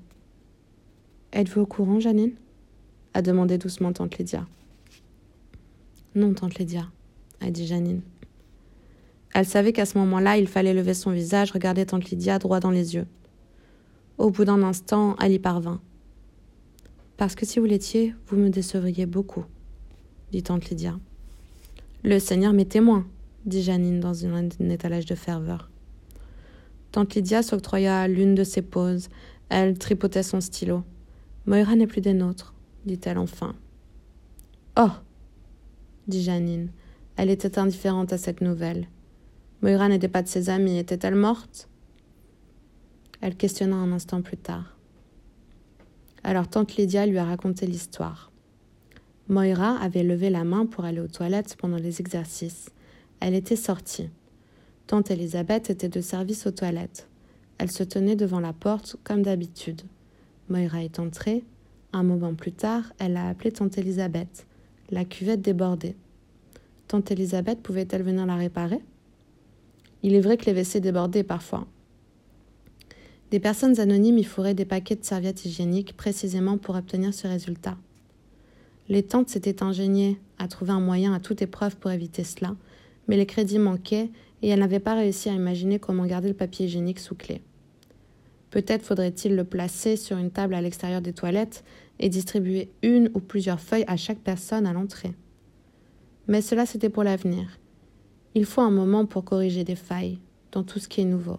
Êtes-vous 1.32 1.62
au 1.62 1.66
courant, 1.66 2.00
Janine? 2.00 2.32
a 3.12 3.22
demandé 3.22 3.58
doucement 3.58 3.92
tante 3.92 4.18
Lydia. 4.18 4.46
Non, 6.14 6.32
tante 6.32 6.58
Lydia, 6.58 6.86
a 7.40 7.50
dit 7.50 7.66
Janine. 7.66 8.02
Elle 9.34 9.46
savait 9.46 9.72
qu'à 9.72 9.86
ce 9.86 9.98
moment-là, 9.98 10.38
il 10.38 10.46
fallait 10.46 10.74
lever 10.74 10.94
son 10.94 11.10
visage, 11.10 11.52
regarder 11.52 11.86
tante 11.86 12.10
Lydia 12.10 12.38
droit 12.38 12.60
dans 12.60 12.70
les 12.70 12.94
yeux. 12.94 13.06
Au 14.20 14.28
bout 14.28 14.44
d'un 14.44 14.62
instant, 14.62 15.16
elle 15.18 15.32
y 15.32 15.38
parvint. 15.38 15.80
Parce 17.16 17.34
que 17.34 17.46
si 17.46 17.58
vous 17.58 17.64
l'étiez, 17.64 18.14
vous 18.26 18.36
me 18.36 18.50
décevriez 18.50 19.06
beaucoup, 19.06 19.46
dit 20.30 20.42
tante 20.42 20.68
Lydia. 20.68 21.00
Le 22.04 22.18
Seigneur 22.18 22.52
m'est 22.52 22.70
témoin, 22.70 23.06
dit 23.46 23.62
Janine 23.62 23.98
dans 23.98 24.26
un, 24.26 24.50
étalage 24.68 25.06
de 25.06 25.14
ferveur. 25.14 25.70
Tante 26.92 27.14
Lydia 27.14 27.42
s'octroya 27.42 28.06
l'une 28.08 28.34
de 28.34 28.44
ses 28.44 28.60
pauses. 28.60 29.08
Elle 29.48 29.78
tripotait 29.78 30.22
son 30.22 30.42
stylo. 30.42 30.82
Moira 31.46 31.74
n'est 31.74 31.86
plus 31.86 32.02
des 32.02 32.12
nôtres 32.12 32.52
dit-elle 32.84 33.16
enfin. 33.16 33.54
Oh 34.78 34.90
dit 36.08 36.22
Janine. 36.22 36.68
Elle 37.16 37.30
était 37.30 37.58
indifférente 37.58 38.12
à 38.12 38.18
cette 38.18 38.42
nouvelle. 38.42 38.86
Moira 39.62 39.88
n'était 39.88 40.08
pas 40.08 40.22
de 40.22 40.28
ses 40.28 40.50
amies. 40.50 40.76
Était-elle 40.76 41.14
morte? 41.14 41.70
Elle 43.20 43.36
questionna 43.36 43.76
un 43.76 43.92
instant 43.92 44.22
plus 44.22 44.36
tard. 44.36 44.76
Alors 46.22 46.48
tante 46.48 46.76
Lydia 46.76 47.06
lui 47.06 47.18
a 47.18 47.24
raconté 47.24 47.66
l'histoire. 47.66 48.30
Moira 49.28 49.76
avait 49.76 50.02
levé 50.02 50.30
la 50.30 50.44
main 50.44 50.66
pour 50.66 50.84
aller 50.84 51.00
aux 51.00 51.08
toilettes 51.08 51.56
pendant 51.56 51.76
les 51.76 52.00
exercices. 52.00 52.70
Elle 53.20 53.34
était 53.34 53.56
sortie. 53.56 54.10
Tante 54.86 55.10
Elisabeth 55.10 55.70
était 55.70 55.88
de 55.88 56.00
service 56.00 56.46
aux 56.46 56.50
toilettes. 56.50 57.08
Elle 57.58 57.70
se 57.70 57.84
tenait 57.84 58.16
devant 58.16 58.40
la 58.40 58.52
porte 58.52 58.96
comme 59.04 59.22
d'habitude. 59.22 59.82
Moira 60.48 60.82
est 60.82 60.98
entrée, 60.98 61.44
un 61.92 62.02
moment 62.02 62.34
plus 62.34 62.52
tard, 62.52 62.92
elle 62.98 63.16
a 63.16 63.28
appelé 63.28 63.52
tante 63.52 63.76
Elisabeth. 63.78 64.46
La 64.90 65.04
cuvette 65.04 65.42
débordait. 65.42 65.96
Tante 66.88 67.10
Elisabeth 67.10 67.60
pouvait-elle 67.62 68.02
venir 68.02 68.26
la 68.26 68.36
réparer? 68.36 68.80
Il 70.02 70.14
est 70.14 70.20
vrai 70.20 70.36
que 70.36 70.46
les 70.46 70.52
WC 70.52 70.80
débordaient 70.80 71.22
parfois. 71.22 71.66
Des 73.30 73.38
personnes 73.38 73.78
anonymes 73.78 74.18
y 74.18 74.24
fourraient 74.24 74.54
des 74.54 74.64
paquets 74.64 74.96
de 74.96 75.04
serviettes 75.04 75.44
hygiéniques 75.44 75.96
précisément 75.96 76.58
pour 76.58 76.74
obtenir 76.74 77.14
ce 77.14 77.28
résultat. 77.28 77.76
Les 78.88 79.04
tantes 79.04 79.28
s'étaient 79.28 79.62
ingéniées 79.62 80.18
à 80.38 80.48
trouver 80.48 80.72
un 80.72 80.80
moyen 80.80 81.14
à 81.14 81.20
toute 81.20 81.42
épreuve 81.42 81.76
pour 81.76 81.92
éviter 81.92 82.24
cela, 82.24 82.56
mais 83.06 83.16
les 83.16 83.26
crédits 83.26 83.60
manquaient 83.60 84.10
et 84.42 84.48
elles 84.48 84.58
n'avaient 84.58 84.80
pas 84.80 84.94
réussi 84.94 85.28
à 85.28 85.34
imaginer 85.34 85.78
comment 85.78 86.06
garder 86.06 86.26
le 86.26 86.34
papier 86.34 86.66
hygiénique 86.66 86.98
sous 86.98 87.14
clé. 87.14 87.40
Peut-être 88.50 88.84
faudrait-il 88.84 89.36
le 89.36 89.44
placer 89.44 89.96
sur 89.96 90.16
une 90.16 90.32
table 90.32 90.54
à 90.54 90.60
l'extérieur 90.60 91.00
des 91.00 91.12
toilettes 91.12 91.62
et 92.00 92.08
distribuer 92.08 92.68
une 92.82 93.10
ou 93.14 93.20
plusieurs 93.20 93.60
feuilles 93.60 93.84
à 93.86 93.96
chaque 93.96 94.18
personne 94.18 94.66
à 94.66 94.72
l'entrée. 94.72 95.12
Mais 96.26 96.42
cela 96.42 96.66
c'était 96.66 96.88
pour 96.88 97.04
l'avenir. 97.04 97.58
Il 98.34 98.44
faut 98.44 98.60
un 98.60 98.70
moment 98.70 99.06
pour 99.06 99.24
corriger 99.24 99.62
des 99.62 99.76
failles 99.76 100.18
dans 100.50 100.64
tout 100.64 100.80
ce 100.80 100.88
qui 100.88 101.00
est 101.00 101.04
nouveau. 101.04 101.38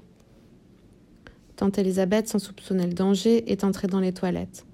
Tante 1.61 1.77
Elisabeth, 1.77 2.27
sans 2.27 2.39
soupçonner 2.39 2.87
le 2.87 2.93
danger, 2.93 3.51
est 3.51 3.63
entrée 3.63 3.85
dans 3.85 3.99
les 3.99 4.13
toilettes. 4.13 4.65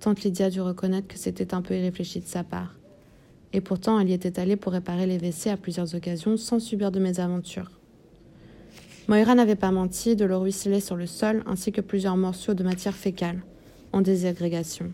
Tante 0.00 0.22
Lydia 0.22 0.48
dut 0.48 0.62
reconnaître 0.62 1.06
que 1.06 1.18
c'était 1.18 1.52
un 1.52 1.60
peu 1.60 1.76
irréfléchi 1.76 2.20
de 2.20 2.26
sa 2.26 2.42
part. 2.42 2.78
Et 3.52 3.60
pourtant, 3.60 4.00
elle 4.00 4.08
y 4.08 4.14
était 4.14 4.40
allée 4.40 4.56
pour 4.56 4.72
réparer 4.72 5.04
les 5.04 5.18
WC 5.18 5.50
à 5.50 5.58
plusieurs 5.58 5.94
occasions 5.94 6.38
sans 6.38 6.58
subir 6.58 6.90
de 6.90 7.00
mésaventures. 7.00 7.70
Moira 9.08 9.34
n'avait 9.34 9.56
pas 9.56 9.72
menti, 9.72 10.16
de 10.16 10.24
l'eau 10.24 10.40
ruisselait 10.40 10.80
sur 10.80 10.96
le 10.96 11.04
sol, 11.04 11.42
ainsi 11.44 11.70
que 11.70 11.82
plusieurs 11.82 12.16
morceaux 12.16 12.54
de 12.54 12.64
matière 12.64 12.96
fécale, 12.96 13.42
en 13.92 14.00
désagrégation. 14.00 14.90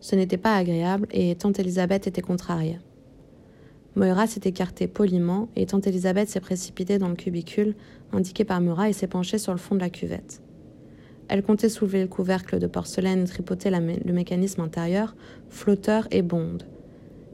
Ce 0.00 0.16
n'était 0.16 0.38
pas 0.38 0.56
agréable, 0.56 1.06
et 1.10 1.34
tante 1.34 1.58
Elisabeth 1.58 2.06
était 2.06 2.22
contrariée. 2.22 2.78
Moira 4.00 4.26
s'est 4.26 4.40
écartée 4.44 4.88
poliment, 4.88 5.50
et 5.56 5.66
tante 5.66 5.86
Elisabeth 5.86 6.30
s'est 6.30 6.40
précipitée 6.40 6.96
dans 6.96 7.10
le 7.10 7.16
cubicule, 7.16 7.74
indiqué 8.12 8.44
par 8.44 8.62
Moira, 8.62 8.88
et 8.88 8.94
s'est 8.94 9.06
penchée 9.06 9.36
sur 9.36 9.52
le 9.52 9.58
fond 9.58 9.74
de 9.74 9.80
la 9.80 9.90
cuvette. 9.90 10.40
Elle 11.28 11.42
comptait 11.42 11.68
soulever 11.68 12.00
le 12.00 12.08
couvercle 12.08 12.58
de 12.58 12.66
porcelaine 12.66 13.24
et 13.24 13.26
tripoter 13.26 13.68
le 13.68 14.12
mécanisme 14.14 14.62
intérieur, 14.62 15.14
flotteur 15.50 16.08
et 16.12 16.22
bonde. 16.22 16.66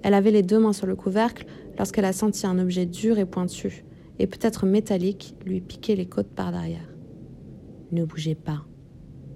Elle 0.03 0.13
avait 0.13 0.33
les 0.33 0.43
deux 0.43 0.59
mains 0.59 0.73
sur 0.73 0.89
le 0.89 0.97
couvercle 0.97 1.47
lorsqu'elle 1.79 2.05
a 2.05 2.13
senti 2.13 2.49
un 2.49 2.59
objet 2.59 2.85
dur 2.85 3.21
et 3.21 3.27
pointu, 3.27 3.85
et 4.19 4.27
peut-être 4.27 4.67
métallique 4.67 5.37
lui 5.47 5.61
piquer 5.61 5.95
les 5.95 6.07
côtes 6.07 6.35
par 6.35 6.51
derrière. 6.51 6.93
Ne 7.93 8.05
bougez 8.05 8.35
pas, 8.35 8.65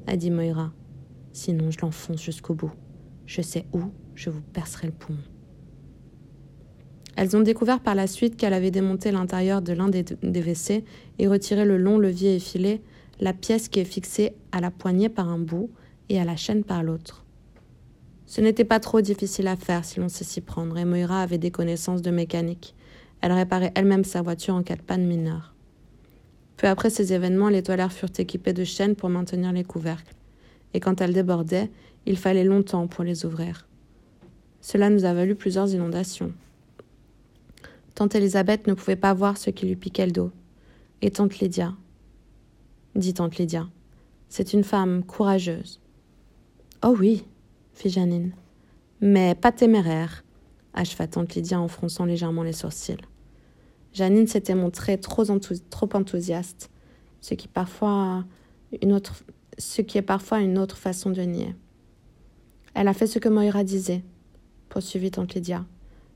a 0.08 0.16
dit 0.16 0.32
Moira. 0.32 0.72
Sinon, 1.30 1.70
je 1.70 1.78
l'enfonce 1.80 2.20
jusqu'au 2.20 2.54
bout. 2.54 2.72
Je 3.24 3.40
sais 3.40 3.66
où, 3.72 3.82
je 4.16 4.30
vous 4.30 4.42
percerai 4.42 4.88
le 4.88 4.92
poumon. 4.92 5.29
Elles 7.16 7.37
ont 7.37 7.40
découvert 7.40 7.81
par 7.81 7.94
la 7.94 8.07
suite 8.07 8.37
qu'elle 8.37 8.53
avait 8.53 8.70
démonté 8.70 9.11
l'intérieur 9.11 9.62
de 9.62 9.73
l'un 9.73 9.88
des, 9.88 10.05
WC 10.23 10.85
et 11.18 11.27
retiré 11.27 11.64
le 11.64 11.77
long 11.77 11.99
levier 11.99 12.37
effilé, 12.37 12.81
la 13.20 13.33
pièce 13.33 13.68
qui 13.68 13.81
est 13.81 13.85
fixée 13.85 14.33
à 14.53 14.61
la 14.61 14.70
poignée 14.70 15.09
par 15.09 15.29
un 15.29 15.38
bout 15.38 15.70
et 16.09 16.20
à 16.20 16.25
la 16.25 16.37
chaîne 16.37 16.64
par 16.64 16.83
l'autre. 16.83 17.25
Ce 18.27 18.40
n'était 18.40 18.64
pas 18.64 18.81
trop 18.81 19.01
difficile 19.01 19.49
à 19.49 19.57
faire 19.57 19.85
si 19.85 19.99
l'on 19.99 20.09
sait 20.09 20.25
s'y 20.25 20.40
prendre, 20.40 20.79
et 20.79 20.85
Moira 20.85 21.20
avait 21.20 21.38
des 21.38 21.51
connaissances 21.51 22.01
de 22.01 22.11
mécanique. 22.11 22.75
Elle 23.20 23.33
réparait 23.33 23.73
elle-même 23.75 24.05
sa 24.05 24.23
voiture 24.23 24.55
en 24.55 24.62
cas 24.62 24.77
de 24.77 24.83
panne 24.83 25.05
mineure. 25.05 25.55
Peu 26.57 26.68
après 26.68 26.90
ces 26.90 27.12
événements, 27.12 27.49
les 27.49 27.62
toilettes 27.62 27.92
furent 27.92 28.09
équipées 28.18 28.53
de 28.53 28.64
chaînes 28.64 28.94
pour 28.94 29.09
maintenir 29.09 29.53
les 29.53 29.64
couvercles. 29.64 30.14
Et 30.75 30.81
quand 30.81 31.01
elles 31.01 31.12
débordaient, 31.12 31.70
il 32.07 32.16
fallait 32.16 32.44
longtemps 32.44 32.87
pour 32.87 33.03
les 33.03 33.25
ouvrir. 33.25 33.66
Cela 34.61 34.90
nous 34.90 35.05
a 35.05 35.12
valu 35.12 35.35
plusieurs 35.35 35.73
inondations. 35.73 36.33
Tante 38.00 38.14
Elisabeth 38.14 38.66
ne 38.66 38.72
pouvait 38.72 38.96
pas 38.96 39.12
voir 39.12 39.36
ce 39.36 39.50
qui 39.50 39.66
lui 39.66 39.76
piquait 39.76 40.06
le 40.06 40.12
dos. 40.12 40.30
Et 41.02 41.10
tante 41.10 41.38
Lydia 41.38 41.74
dit 42.94 43.12
tante 43.12 43.36
Lydia. 43.36 43.68
C'est 44.30 44.54
une 44.54 44.64
femme 44.64 45.04
courageuse. 45.04 45.82
Oh 46.82 46.96
oui, 46.98 47.26
fit 47.74 47.90
Janine. 47.90 48.32
Mais 49.02 49.34
pas 49.34 49.52
téméraire, 49.52 50.24
acheva 50.72 51.08
tante 51.08 51.34
Lydia 51.34 51.60
en 51.60 51.68
fronçant 51.68 52.06
légèrement 52.06 52.42
les 52.42 52.54
sourcils. 52.54 52.96
Janine 53.92 54.26
s'était 54.26 54.54
montrée 54.54 54.98
trop, 54.98 55.30
enthousiaste, 55.30 56.70
ce 57.20 57.34
qui, 57.34 57.48
parfois 57.48 58.24
une 58.80 58.94
autre, 58.94 59.24
ce 59.58 59.82
qui 59.82 59.98
est 59.98 60.02
parfois 60.02 60.40
une 60.40 60.56
autre 60.56 60.78
façon 60.78 61.10
de 61.10 61.20
nier. 61.20 61.54
Elle 62.72 62.88
a 62.88 62.94
fait 62.94 63.06
ce 63.06 63.18
que 63.18 63.28
Moira 63.28 63.62
disait, 63.62 64.02
poursuivit 64.70 65.10
tante 65.10 65.34
Lydia. 65.34 65.66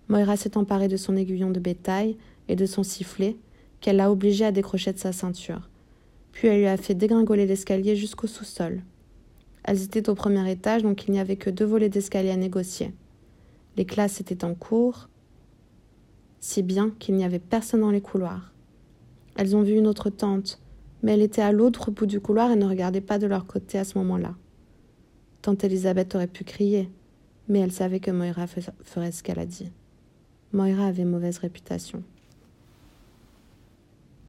Moira 0.08 0.36
s'est 0.36 0.56
emparée 0.56 0.88
de 0.88 0.96
son 0.96 1.16
aiguillon 1.16 1.50
de 1.50 1.60
bétail 1.60 2.16
et 2.48 2.56
de 2.56 2.66
son 2.66 2.82
sifflet, 2.82 3.36
qu'elle 3.80 3.96
l'a 3.96 4.10
obligé 4.10 4.44
à 4.44 4.52
décrocher 4.52 4.92
de 4.92 4.98
sa 4.98 5.12
ceinture. 5.12 5.68
Puis 6.32 6.48
elle 6.48 6.60
lui 6.60 6.66
a 6.66 6.76
fait 6.76 6.94
dégringoler 6.94 7.46
l'escalier 7.46 7.96
jusqu'au 7.96 8.26
sous-sol. 8.26 8.82
Elles 9.62 9.82
étaient 9.82 10.10
au 10.10 10.14
premier 10.14 10.50
étage, 10.50 10.82
donc 10.82 11.06
il 11.06 11.12
n'y 11.12 11.20
avait 11.20 11.36
que 11.36 11.50
deux 11.50 11.64
volets 11.64 11.88
d'escalier 11.88 12.30
à 12.30 12.36
négocier. 12.36 12.92
Les 13.76 13.84
classes 13.84 14.20
étaient 14.20 14.44
en 14.44 14.54
cours, 14.54 15.08
si 16.40 16.62
bien 16.62 16.90
qu'il 16.98 17.14
n'y 17.16 17.24
avait 17.24 17.38
personne 17.38 17.80
dans 17.80 17.90
les 17.90 18.02
couloirs. 18.02 18.52
Elles 19.36 19.56
ont 19.56 19.62
vu 19.62 19.74
une 19.74 19.86
autre 19.86 20.10
tante, 20.10 20.60
mais 21.02 21.12
elle 21.12 21.22
était 21.22 21.42
à 21.42 21.52
l'autre 21.52 21.90
bout 21.90 22.06
du 22.06 22.20
couloir 22.20 22.50
et 22.50 22.56
ne 22.56 22.66
regardait 22.66 23.00
pas 23.00 23.18
de 23.18 23.26
leur 23.26 23.46
côté 23.46 23.78
à 23.78 23.84
ce 23.84 23.98
moment-là. 23.98 24.34
Tante 25.42 25.64
Elisabeth 25.64 26.14
aurait 26.14 26.26
pu 26.26 26.44
crier, 26.44 26.90
mais 27.48 27.60
elle 27.60 27.72
savait 27.72 28.00
que 28.00 28.10
Moira 28.10 28.46
ferait 28.46 29.12
ce 29.12 29.22
qu'elle 29.22 29.38
a 29.38 29.46
dit. 29.46 29.70
Moira 30.54 30.86
avait 30.86 31.04
mauvaise 31.04 31.38
réputation. 31.38 32.04